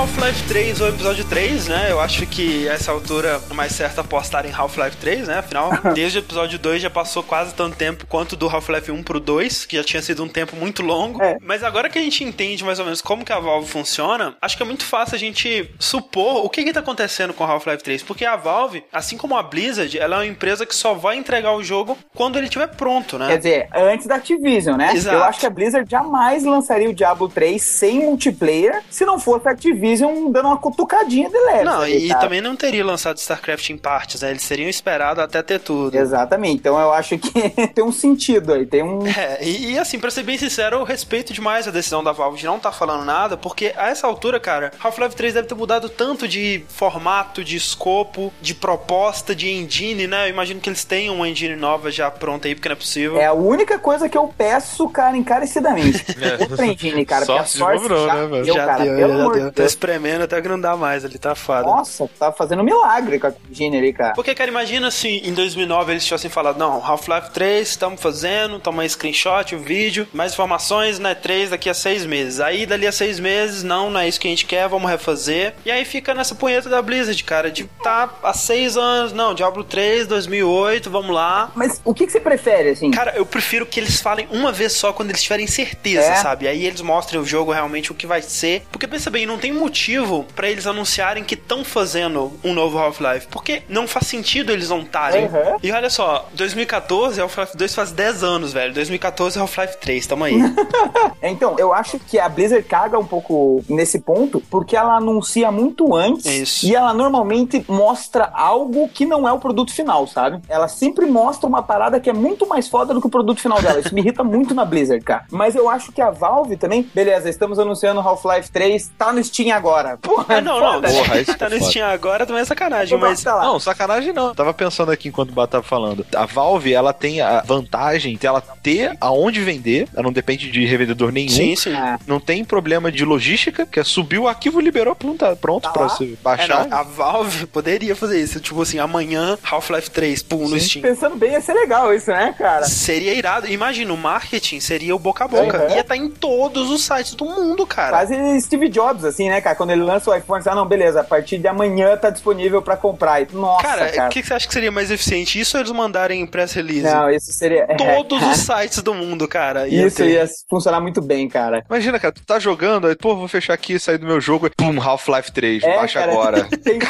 [0.07, 1.87] Half-Life 3 ou episódio 3, né?
[1.91, 5.39] Eu acho que essa altura é mais certo apostar em Half-Life 3, né?
[5.39, 9.19] Afinal, desde o episódio 2 já passou quase tanto tempo quanto do Half-Life 1 pro
[9.19, 11.23] 2, que já tinha sido um tempo muito longo.
[11.23, 11.39] É.
[11.41, 14.55] Mas agora que a gente entende mais ou menos como que a Valve funciona, acho
[14.55, 18.03] que é muito fácil a gente supor o que que tá acontecendo com Half-Life 3,
[18.03, 21.55] porque a Valve, assim como a Blizzard, ela é uma empresa que só vai entregar
[21.55, 23.29] o jogo quando ele estiver pronto, né?
[23.29, 24.93] Quer dizer, antes da Activision, né?
[24.95, 25.17] Exato.
[25.17, 29.46] Eu acho que a Blizzard jamais lançaria o Diablo 3 sem multiplayer se não fosse
[29.49, 31.65] a Activision dando uma cutucadinha de leve.
[31.65, 32.19] Não, e, tá?
[32.19, 34.31] também não teria lançado StarCraft em partes, né?
[34.31, 35.97] Eles teriam esperado até ter tudo.
[35.97, 36.57] Exatamente.
[36.57, 39.07] Então eu acho que tem um sentido aí, tem um.
[39.07, 42.39] É, e, e, assim, pra ser bem sincero, eu respeito demais a decisão da Valve
[42.39, 45.55] de não estar tá falando nada, porque a essa altura, cara, Half-Life 3 deve ter
[45.55, 50.27] mudado tanto de formato, de escopo, de proposta, de engine, né?
[50.27, 53.19] Eu imagino que eles tenham uma engine nova já pronta aí, porque não é possível.
[53.19, 56.05] É a única coisa que eu peço, cara, encarecidamente.
[56.21, 56.43] É.
[56.43, 57.25] Outra engine, cara.
[57.25, 58.45] Sorte, sorte já, né, velho?
[58.45, 59.17] Já, cara, deu, já
[59.55, 61.63] Tá espremendo até que não dá mais ali, tá foda.
[61.63, 64.15] Nossa, tá fazendo um milagre com a engine ali, cara.
[64.15, 68.83] Porque, cara, imagina se em 2009 eles tivessem falado, não, Half-Life 3, estamos fazendo, toma
[68.83, 72.41] aí screenshot, o vídeo, mais informações, né, 3 daqui a seis meses.
[72.41, 75.55] Aí, dali a seis meses, não, não é isso que a gente quer, vamos refazer.
[75.65, 79.65] E aí fica nessa punheta da Blizzard, cara, de tá há seis anos, não, Diablo
[79.65, 81.51] 3, 2008, vamos lá.
[81.55, 82.91] Mas o que, que você prefere, assim?
[82.91, 86.17] Cara, eu prefiro que eles falem uma vez só quando eles tiverem certeza, é?
[86.17, 86.49] sabe?
[86.49, 88.67] Aí eles mostrem o jogo realmente o que vai ser.
[88.71, 93.29] Porque pensa bem, não tem motivo para eles anunciarem que estão fazendo um novo Half-Life.
[93.29, 95.25] Porque não faz sentido eles não estarem.
[95.25, 95.59] Uhum.
[95.63, 98.73] E olha só, 2014, Half-Life 2 faz 10 anos, velho.
[98.73, 100.37] 2014, Half-Life 3, tamo aí.
[101.23, 105.95] então, eu acho que a Blizzard caga um pouco nesse ponto, porque ela anuncia muito
[105.95, 106.67] antes Isso.
[106.67, 110.41] e ela normalmente mostra algo que não é o produto final, sabe?
[110.49, 113.61] Ela sempre mostra uma parada que é muito mais foda do que o produto final
[113.61, 113.81] dela.
[113.81, 115.25] Isso me irrita muito na Blizzard, cara.
[115.31, 119.55] Mas eu acho que a Valve também, beleza, estamos anunciando Half-Life 3, tá no Steam
[119.55, 119.97] agora.
[119.97, 120.83] Porra, não, não.
[120.83, 123.25] Porra, isso tá no Steam agora também é sacanagem, mas.
[123.25, 124.35] Não, sacanagem não.
[124.35, 126.07] Tava pensando aqui enquanto o Bato tava falando.
[126.15, 130.65] A Valve, ela tem a vantagem de ela ter aonde vender, ela não depende de
[130.67, 131.31] revendedor nenhum.
[131.31, 131.75] Sim, sim.
[131.75, 131.99] É.
[132.07, 135.71] Não tem problema de logística, que é subir o arquivo, liberou, pronto, tá pronto tá
[135.71, 136.67] pra você baixar.
[136.71, 138.41] É, a Valve poderia fazer isso.
[138.41, 140.83] Tipo assim, amanhã, Half-Life 3, pum, no Steam.
[140.83, 142.65] Pensando bem, ia ser legal isso, né, cara?
[142.65, 143.49] Seria irado.
[143.49, 145.59] Imagina, o marketing seria o boca a boca.
[145.59, 145.71] Uhum.
[145.71, 147.91] Ia estar tá em todos os sites do mundo, cara.
[147.91, 149.57] Quase Steve Jobs, assim, né, cara?
[149.57, 152.77] Quando ele lança o iPhone, ah, não, beleza, a partir de amanhã tá disponível pra
[152.77, 153.27] comprar.
[153.33, 153.91] Nossa, cara.
[153.91, 155.39] Cara, o que, que, você acha que seria mais eficiente?
[155.39, 156.83] Isso ou eles mandarem press release?
[156.83, 157.67] Não, isso seria...
[157.77, 159.69] Todos os sites do mundo, cara.
[159.69, 160.11] Ia isso ter.
[160.11, 161.65] ia funcionar muito bem, cara.
[161.69, 164.81] Imagina, cara, tu tá jogando, aí, pô, vou fechar aqui, sair do meu jogo, pum,
[164.81, 166.45] Half-Life 3, é, baixa cara, agora.
[166.63, 166.87] Tem que...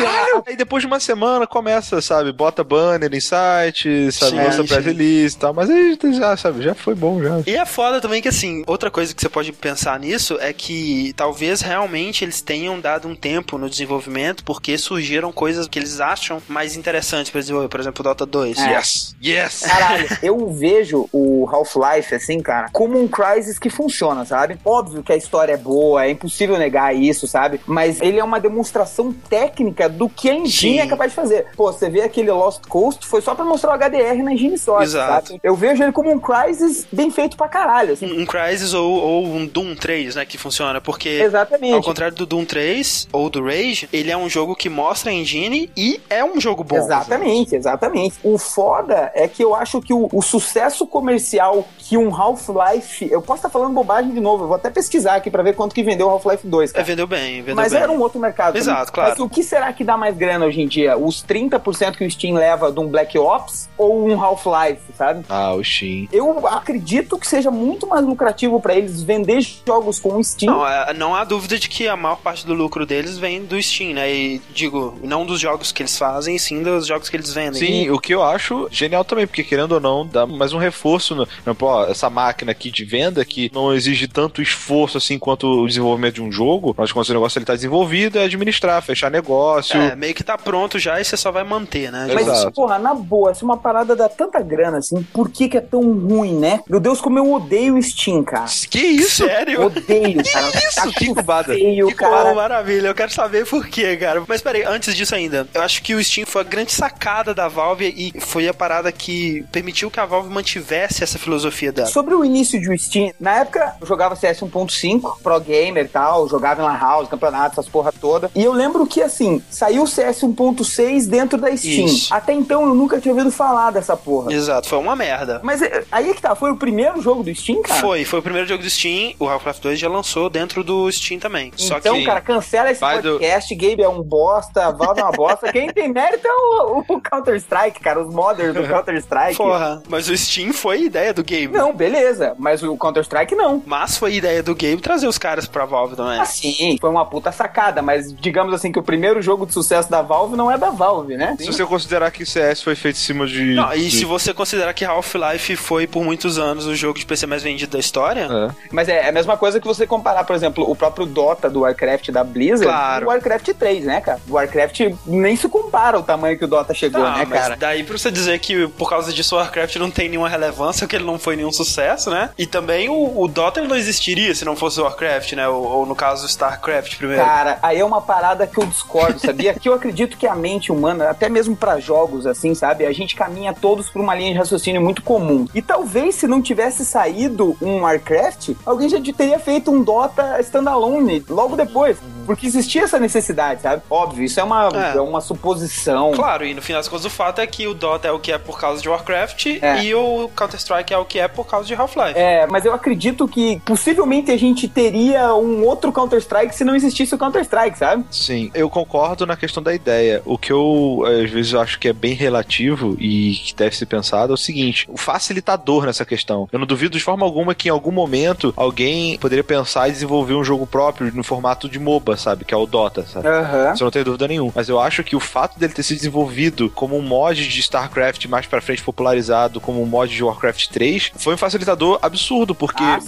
[0.46, 5.36] aí depois de uma semana começa, sabe, bota banner em site, sabe, lança press release
[5.36, 7.42] e tal, mas aí já, sabe, já foi bom já.
[7.46, 11.12] E é foda também que, assim, outra coisa que você pode pensar nisso é que
[11.16, 16.42] talvez realmente eles tenham dado um tempo no desenvolvimento, porque surgiram coisas que eles acham
[16.48, 18.58] mais interessantes para desenvolver, por exemplo, o Dota 2.
[18.58, 18.76] É.
[18.76, 19.16] Yes!
[19.22, 19.60] Yes!
[19.62, 24.58] Caralho, eu vejo o Half-Life, assim, cara, como um Crysis que funciona, sabe?
[24.64, 27.60] Óbvio que a história é boa, é impossível negar isso, sabe?
[27.66, 30.80] Mas ele é uma demonstração técnica do que a engine Sim.
[30.80, 31.46] é capaz de fazer.
[31.56, 34.82] Pô, você vê aquele Lost Coast, foi só pra mostrar o HDR na engine só,
[34.82, 35.28] Exato.
[35.28, 35.40] Sabe?
[35.42, 38.06] Eu vejo ele como um Crysis bem feito pra caralho, assim.
[38.06, 41.85] Um, um Crysis ou, ou um Doom 3, né, que funciona, porque Exatamente.
[41.86, 45.14] Ao contrário do Doom 3 ou do Rage, ele é um jogo que mostra a
[45.14, 46.76] engine e é um jogo bom.
[46.76, 48.16] Exatamente, exatamente.
[48.24, 53.08] O foda é que eu acho que o, o sucesso comercial que um Half-Life.
[53.10, 55.74] Eu posso estar falando bobagem de novo, eu vou até pesquisar aqui pra ver quanto
[55.74, 56.72] que vendeu o Half-Life 2.
[56.72, 56.82] Cara.
[56.82, 57.82] É, vendeu bem, vendeu Mas bem.
[57.82, 58.56] era um outro mercado.
[58.56, 58.94] Exato, também.
[58.94, 59.10] claro.
[59.10, 60.96] Mas o que será que dá mais grana hoje em dia?
[60.98, 65.24] Os 30% que o Steam leva de um Black Ops ou um Half-Life, sabe?
[65.28, 66.08] Ah, o Steam.
[66.12, 70.52] Eu acredito que seja muito mais lucrativo para eles vender jogos com o Steam.
[70.52, 73.44] Não, é, não há dúvida de que que a maior parte do lucro deles vem
[73.44, 74.10] do Steam, né?
[74.10, 77.60] E digo, não dos jogos que eles fazem, sim dos jogos que eles vendem.
[77.60, 77.90] Sim, e...
[77.90, 81.14] o que eu acho genial também, porque querendo ou não, dá mais um reforço.
[81.44, 85.66] No, pô, essa máquina aqui de venda que não exige tanto esforço assim quanto o
[85.66, 89.78] desenvolvimento de um jogo, mas quando o negócio ele tá desenvolvido, é administrar, fechar negócio.
[89.78, 92.08] É, meio que tá pronto já e você só vai manter, né?
[92.14, 92.52] Mas, Exato.
[92.52, 95.82] porra, na boa, se uma parada dá tanta grana assim, por que que é tão
[95.82, 96.60] ruim, né?
[96.66, 98.46] Meu Deus, como eu odeio o Steam, cara.
[98.70, 99.26] Que isso?
[99.26, 99.66] Sério?
[99.66, 100.50] Odeio, cara.
[100.52, 100.92] Que isso?
[100.92, 101.65] Que cubada.
[101.66, 102.34] Feio, que cara.
[102.34, 102.88] maravilha.
[102.88, 104.22] Eu quero saber por quê, cara.
[104.26, 107.48] Mas peraí, antes disso ainda, eu acho que o Steam foi a grande sacada da
[107.48, 111.88] Valve e foi a parada que permitiu que a Valve mantivesse essa filosofia dela.
[111.88, 116.28] Sobre o início de Steam, na época eu jogava CS 1.5, Pro Gamer e tal,
[116.28, 118.30] jogava em Lan House, campeonatos, essas porra toda.
[118.34, 121.86] E eu lembro que, assim, saiu o CS 1.6 dentro da Steam.
[121.86, 122.14] Isso.
[122.14, 124.32] Até então eu nunca tinha ouvido falar dessa porra.
[124.32, 125.40] Exato, foi uma merda.
[125.42, 127.80] Mas é, aí é que tá, foi o primeiro jogo do Steam, cara?
[127.80, 129.14] Foi, foi o primeiro jogo do Steam.
[129.18, 131.52] O Half-Life 2 já lançou dentro do Steam também.
[131.56, 132.04] Só então, que...
[132.04, 133.54] cara, cancela esse podcast.
[133.54, 133.60] Do...
[133.60, 135.52] Gabe é um bosta, Valve é uma bosta.
[135.52, 139.36] Quem tem mérito é o, o Counter-Strike, cara, os modders do Counter-Strike.
[139.36, 141.48] Porra, mas o Steam foi ideia do Gabe.
[141.48, 143.62] Não, beleza, mas o Counter-Strike não.
[143.64, 146.20] Mas foi ideia do Gabe trazer os caras pra Valve, não é?
[146.20, 149.90] Ah, sim, foi uma puta sacada, mas digamos assim que o primeiro jogo de sucesso
[149.90, 151.36] da Valve não é da Valve, né?
[151.38, 153.54] Se você considerar que CS foi feito em cima de.
[153.54, 153.90] Não, e de...
[153.90, 157.72] se você considerar que Half-Life foi por muitos anos o jogo de PC mais vendido
[157.72, 158.28] da história.
[158.30, 158.50] É.
[158.70, 161.60] Mas é, é a mesma coisa que você comparar, por exemplo, o próprio Dota do
[161.60, 163.06] Warcraft da Blizzard claro.
[163.06, 164.20] o Warcraft 3, né, cara?
[164.28, 167.56] O Warcraft nem se compara ao tamanho que o Dota chegou, ah, né, cara?
[167.56, 170.96] Daí pra você dizer que por causa disso o Warcraft não tem nenhuma relevância, que
[170.96, 172.30] ele não foi nenhum sucesso, né?
[172.38, 175.48] E também o, o Dota não existiria se não fosse o Warcraft, né?
[175.48, 177.22] Ou, ou no caso, StarCraft primeiro.
[177.22, 179.54] Cara, aí é uma parada que eu discordo, sabia?
[179.54, 182.86] que eu acredito que a mente humana, até mesmo para jogos assim, sabe?
[182.86, 185.46] A gente caminha todos por uma linha de raciocínio muito comum.
[185.54, 191.24] E talvez se não tivesse saído um Warcraft, alguém já teria feito um Dota standalone
[191.36, 191.98] logo depois.
[192.24, 193.82] Porque existia essa necessidade, sabe?
[193.88, 194.96] Óbvio, isso é uma, é.
[194.96, 196.12] é uma suposição.
[196.12, 198.32] Claro, e no final das contas o fato é que o Dota é o que
[198.32, 199.84] é por causa de Warcraft é.
[199.84, 202.18] e o Counter-Strike é o que é por causa de Half-Life.
[202.18, 207.14] É, mas eu acredito que possivelmente a gente teria um outro Counter-Strike se não existisse
[207.14, 208.04] o Counter-Strike, sabe?
[208.10, 210.22] Sim, eu concordo na questão da ideia.
[210.24, 214.32] O que eu às vezes acho que é bem relativo e que deve ser pensado
[214.32, 216.48] é o seguinte: o facilitador nessa questão.
[216.50, 220.34] Eu não duvido de forma alguma que em algum momento alguém poderia pensar em desenvolver
[220.34, 222.44] um jogo próprio no formato de MOBA, sabe?
[222.44, 223.26] Que é o Dota, sabe?
[223.26, 223.72] Uhum.
[223.72, 224.52] Isso eu não tenho dúvida nenhuma.
[224.54, 228.26] Mas eu acho que o fato dele ter sido desenvolvido como um mod de StarCraft
[228.26, 232.82] mais pra frente popularizado, como um mod de Warcraft 3, foi um facilitador absurdo, porque
[232.82, 232.98] ah,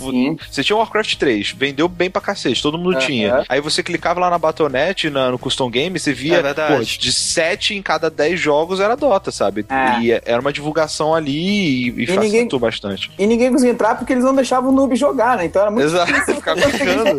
[0.51, 2.99] você tinha o Warcraft 3, vendeu bem pra cacete, todo mundo uhum.
[2.99, 3.45] tinha.
[3.49, 7.13] Aí você clicava lá na Battle.net, na, no Custom Game, você via, é pô, de
[7.13, 9.67] 7 em cada 10 jogos era Dota, sabe?
[9.69, 10.01] É.
[10.01, 13.11] E era uma divulgação ali e, e, e facilitou ninguém, bastante.
[13.19, 15.45] E ninguém conseguia entrar porque eles não deixavam o noob jogar, né?
[15.45, 17.19] Então era muito Exato, difícil ficar brincando.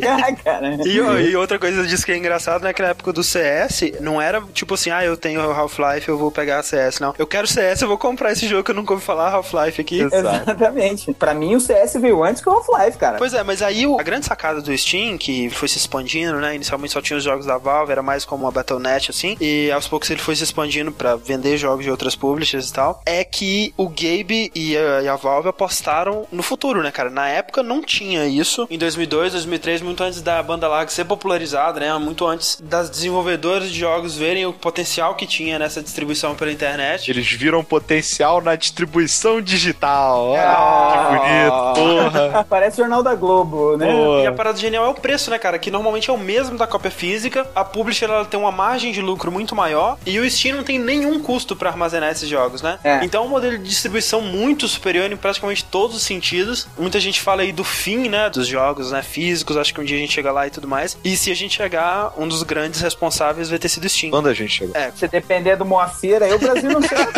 [0.86, 2.74] E, e, outra coisa disso que é engraçado, né?
[2.74, 6.32] Que na época do CS, não era tipo assim, ah, eu tenho Half-Life, eu vou
[6.32, 7.00] pegar CS.
[7.00, 9.82] Não, eu quero CS, eu vou comprar esse jogo que eu nunca ouvi falar, Half-Life
[9.82, 10.02] aqui.
[10.02, 11.14] Exatamente.
[11.14, 13.18] Pra mim, o CS veio antes que o Half-Life, cara.
[13.18, 16.56] Pois é, mas aí a grande sacada do Steam, que foi se expandindo, né?
[16.56, 19.36] Inicialmente só tinha os jogos da Valve, era mais como uma Battle.net, assim.
[19.40, 23.02] E aos poucos ele foi se expandindo para vender jogos de outras publishers e tal.
[23.06, 27.10] É que o Gabe e a, e a Valve apostaram no futuro, né, cara?
[27.10, 28.68] Na época não tinha isso.
[28.70, 31.98] Em 2002, 2003, muito antes da banda larga ser popularizada, né?
[31.98, 37.10] Muito antes das desenvolvedoras de jogos verem o potencial que tinha nessa distribuição pela internet.
[37.10, 40.36] Eles viram potencial na distribuição digital.
[40.36, 42.46] Ah, que bonito, porra.
[42.50, 43.92] Parece o Jornal da Globo, né?
[43.92, 44.24] Porra.
[44.24, 45.60] E a parada genial é o preço, né, cara?
[45.60, 47.48] Que normalmente é o mesmo da cópia física.
[47.56, 50.80] A publisher ela tem uma margem de lucro muito maior e o Steam não tem
[50.80, 52.80] nenhum custo para armazenar esses jogos, né?
[52.84, 53.04] É.
[53.04, 56.68] Então é um modelo de distribuição muito superior em praticamente todos os sentidos.
[56.78, 59.58] Muita gente fala aí do fim, né, dos jogos, né, físicos.
[59.58, 60.98] Acho que um dia a gente chega lá e tudo mais.
[61.04, 64.12] E se a gente chegar, um dos grandes responsáveis vai ter sido Steam.
[64.12, 64.78] Quando a gente chega?
[64.78, 64.92] É.
[64.92, 67.10] Se depender do Moacir, aí o Brasil não chega.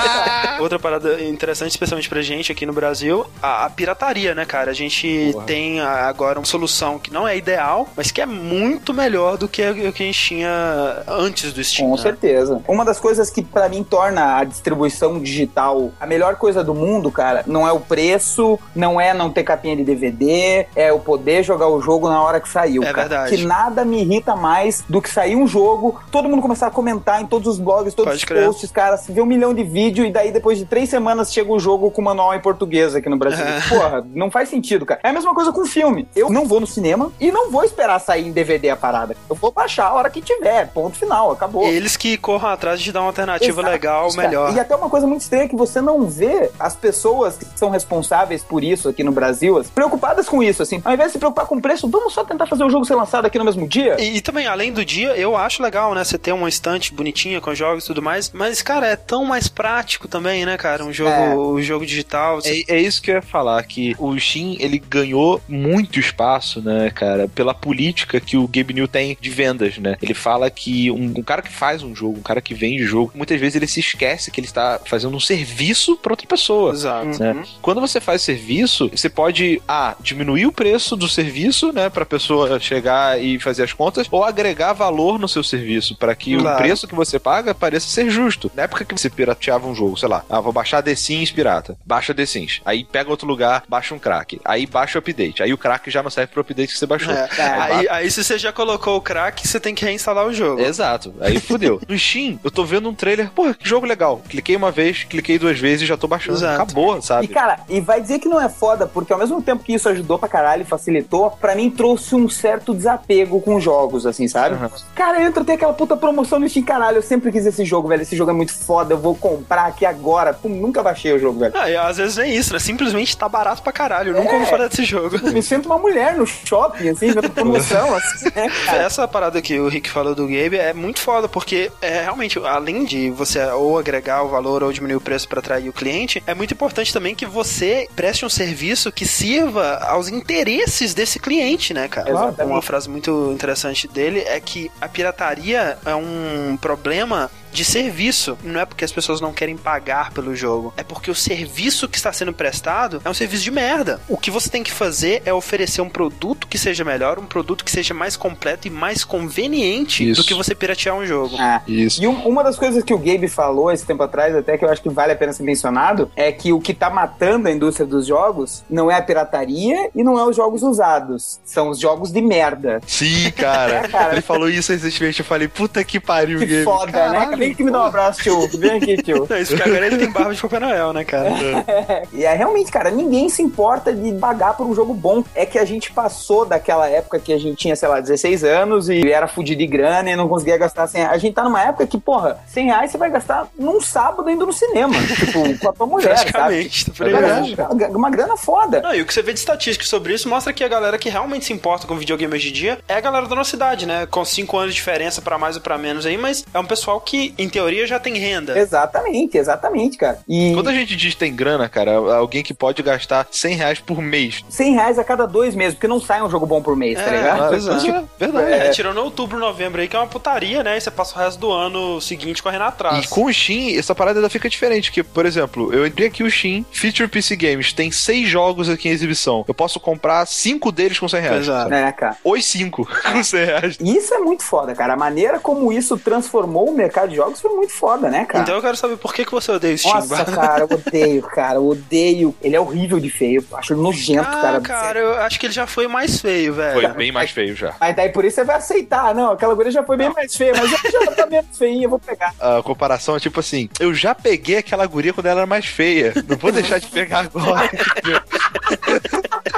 [0.60, 4.70] Outra parada interessante, especialmente pra gente aqui no Brasil, a, a pirataria, né, cara?
[4.70, 5.46] A gente Porra.
[5.46, 9.62] tem agora uma solução que não é ideal, mas que é muito melhor do que
[9.68, 11.88] o que a gente tinha antes do Steam.
[11.88, 12.02] Com né?
[12.02, 12.62] certeza.
[12.68, 17.10] Uma das coisas que para mim torna a distribuição digital a melhor coisa do mundo,
[17.10, 21.42] cara, não é o preço, não é não ter capinha de DVD, é o poder
[21.42, 22.83] jogar o jogo na hora que saiu.
[22.86, 23.08] É cara.
[23.08, 23.36] verdade.
[23.36, 27.20] Que nada me irrita mais do que sair um jogo, todo mundo começar a comentar
[27.20, 28.46] em todos os blogs, todos Pode os crer.
[28.46, 31.50] posts, cara, se vê um milhão de vídeo e daí depois de três semanas chega
[31.52, 33.44] o jogo com manual em português aqui no Brasil.
[33.44, 33.60] É.
[33.68, 35.00] Porra, não faz sentido, cara.
[35.02, 36.08] É a mesma coisa com filme.
[36.14, 39.16] Eu não vou no cinema e não vou esperar sair em DVD a parada.
[39.28, 40.68] Eu vou baixar a hora que tiver.
[40.72, 41.64] Ponto final, acabou.
[41.66, 44.28] Eles que corram atrás de dar uma alternativa Exato, legal, cara.
[44.28, 44.54] melhor.
[44.54, 48.42] E até uma coisa muito estranha que você não vê as pessoas que são responsáveis
[48.42, 50.80] por isso aqui no Brasil, preocupadas com isso, assim.
[50.84, 52.94] Ao invés de se preocupar com o preço, vamos só tentar fazer o jogo ser
[52.94, 53.96] lançado aqui no mesmo dia.
[53.98, 56.02] E, e também, além do dia, eu acho legal, né?
[56.04, 58.30] Você ter uma estante bonitinha com jogos e tudo mais.
[58.32, 60.84] Mas, cara, é tão mais prático também, né, cara?
[60.84, 61.34] Um jogo, é.
[61.34, 62.40] um jogo digital.
[62.40, 62.64] Você...
[62.68, 66.90] É, é isso que eu ia falar, que o Steam, ele ganhou muito espaço, né,
[66.90, 69.96] cara, pela política que o Gabe New tem de vendas, né?
[70.02, 73.12] Ele fala que um, um cara que faz um jogo, um cara que vende jogo,
[73.14, 76.72] muitas vezes ele se esquece que ele está fazendo um serviço para outra pessoa.
[76.72, 77.18] Exato.
[77.18, 77.32] Né?
[77.32, 77.42] Uhum.
[77.62, 82.58] Quando você faz serviço, você pode, ah, diminuir o preço do serviço, né, pra pessoa
[82.64, 86.56] chegar e fazer as contas, ou agregar valor no seu serviço, para que claro.
[86.56, 88.50] o preço que você paga pareça ser justo.
[88.54, 91.76] Na época que você pirateava um jogo, sei lá, ah, vou baixar The Sims pirata,
[91.84, 95.52] baixa The Sims, aí pega outro lugar, baixa um crack, aí baixa o update, aí
[95.52, 97.12] o crack já não serve pro update que você baixou.
[97.12, 97.28] É.
[97.54, 100.60] Aí, aí, aí, se você já colocou o crack, você tem que reinstalar o jogo.
[100.60, 101.80] Exato, aí fudeu.
[101.88, 104.22] no Steam, eu tô vendo um trailer, pô, que jogo legal.
[104.28, 106.38] Cliquei uma vez, cliquei duas vezes e já tô baixando.
[106.38, 106.62] Exato.
[106.62, 107.26] Acabou, sabe?
[107.26, 109.88] E cara, e vai dizer que não é foda, porque ao mesmo tempo que isso
[109.88, 114.56] ajudou pra caralho facilitou, pra mim trouxe um certo desapego com jogos, assim, sabe?
[114.56, 114.70] Uhum.
[114.94, 118.02] Cara, entra, tem aquela puta promoção no Steam, caralho, eu sempre quis esse jogo, velho.
[118.02, 120.32] Esse jogo é muito foda, eu vou comprar aqui agora.
[120.32, 121.54] Pum, nunca baixei o jogo, velho.
[121.56, 122.58] Ah, e às vezes é isso, né?
[122.58, 124.12] Simplesmente tá barato pra caralho.
[124.12, 125.18] Eu é, nunca ouvi falar desse jogo.
[125.32, 129.68] Me sinto uma mulher no shopping, assim, vendo promoção, assim, né, Essa parada que o
[129.68, 134.22] Rick falou do Gabe é muito foda, porque é realmente, além de você ou agregar
[134.22, 137.26] o valor ou diminuir o preço para atrair o cliente, é muito importante também que
[137.26, 142.10] você preste um serviço que sirva aos interesses desse cliente, né, cara?
[142.10, 142.33] Exatamente.
[142.42, 148.36] Uma frase muito interessante dele é que a pirataria é um problema de serviço.
[148.42, 151.96] Não é porque as pessoas não querem pagar pelo jogo, é porque o serviço que
[151.96, 154.00] está sendo prestado é um serviço de merda.
[154.08, 157.64] O que você tem que fazer é oferecer um produto que seja melhor, um produto
[157.64, 160.20] que seja mais completo e mais conveniente Isso.
[160.20, 161.40] do que você piratear um jogo.
[161.40, 161.62] É.
[161.68, 162.02] Isso.
[162.02, 164.68] E um, uma das coisas que o Gabe falou esse tempo atrás, até que eu
[164.68, 167.86] acho que vale a pena ser mencionado, é que o que está matando a indústria
[167.86, 171.38] dos jogos não é a pirataria e não é os jogos usados.
[171.44, 172.80] São os jogos de merda.
[172.86, 173.74] Sim, cara.
[173.84, 174.12] é, cara.
[174.12, 175.20] Ele falou isso recentemente.
[175.20, 176.64] Eu falei, puta que pariu, que Gabe.
[176.64, 176.92] foda, né?
[176.92, 177.36] Caralho.
[177.36, 177.43] né?
[177.44, 178.48] Vem que me dá um abraço, tio.
[178.58, 179.26] Vem aqui, tio.
[179.40, 181.28] Isso que agora ele tem barba de Papai Noel, né, cara?
[181.28, 182.04] É.
[182.12, 185.24] E é realmente, cara, ninguém se importa de pagar por um jogo bom.
[185.34, 188.88] É que a gente passou daquela época que a gente tinha, sei lá, 16 anos
[188.88, 191.14] e era fudido de grana e não conseguia gastar 100 reais.
[191.14, 194.46] A gente tá numa época que, porra, 100 reais você vai gastar num sábado indo
[194.46, 194.94] no cinema.
[195.06, 197.56] tipo, com a tua mulher, Praticamente, sabe?
[197.56, 198.80] Tá uma grana foda.
[198.80, 201.08] Não, e o que você vê de estatísticas sobre isso mostra que a galera que
[201.08, 204.06] realmente se importa com videogame hoje em dia é a galera da nossa cidade, né?
[204.06, 207.00] Com 5 anos de diferença para mais ou para menos aí, mas é um pessoal
[207.00, 208.58] que, em teoria, já tem renda.
[208.58, 210.18] Exatamente, exatamente, cara.
[210.28, 210.52] E...
[210.54, 214.44] Quando a gente diz tem grana, cara, alguém que pode gastar 100 reais por mês.
[214.48, 217.02] 100 reais a cada dois meses, porque não sai um jogo bom por mês, tá
[217.02, 217.54] é, tá ligado?
[217.54, 218.52] É, é, verdade.
[218.52, 220.76] É, tirando outubro, novembro aí, que é uma putaria, né?
[220.76, 223.04] E você passa o resto do ano seguinte correndo atrás.
[223.04, 226.22] E com o Steam, essa parada ainda fica diferente, que, por exemplo, eu entrei aqui
[226.22, 229.44] o Steam, Feature PC Games, tem seis jogos aqui em exibição.
[229.46, 231.40] Eu posso comprar cinco deles com 100 reais.
[231.40, 231.74] Exato.
[231.74, 232.16] É, cara.
[232.24, 233.78] Os cinco com 100 reais.
[233.80, 234.94] Isso é muito foda, cara.
[234.94, 238.42] A maneira como isso transformou o mercado de jogos foi muito foda, né, cara?
[238.42, 239.94] Então eu quero saber por que, que você odeia o Steam.
[239.94, 241.54] Nossa, cara, eu odeio, cara.
[241.56, 242.34] Eu odeio.
[242.42, 243.44] Ele é horrível de feio.
[243.54, 244.60] Acho ele nojento, ah, cara.
[244.60, 246.80] cara, eu acho que ele já foi mais feio, velho.
[246.80, 247.74] Foi bem mais feio já.
[247.80, 249.14] Mas daí por isso você vai aceitar.
[249.14, 251.90] Não, aquela guria já foi bem mais feia, mas eu já tá menos feinha, eu
[251.90, 252.34] vou pegar.
[252.38, 256.12] A comparação é tipo assim: eu já peguei aquela guria quando ela era mais feia.
[256.28, 257.70] Não vou deixar de pegar agora.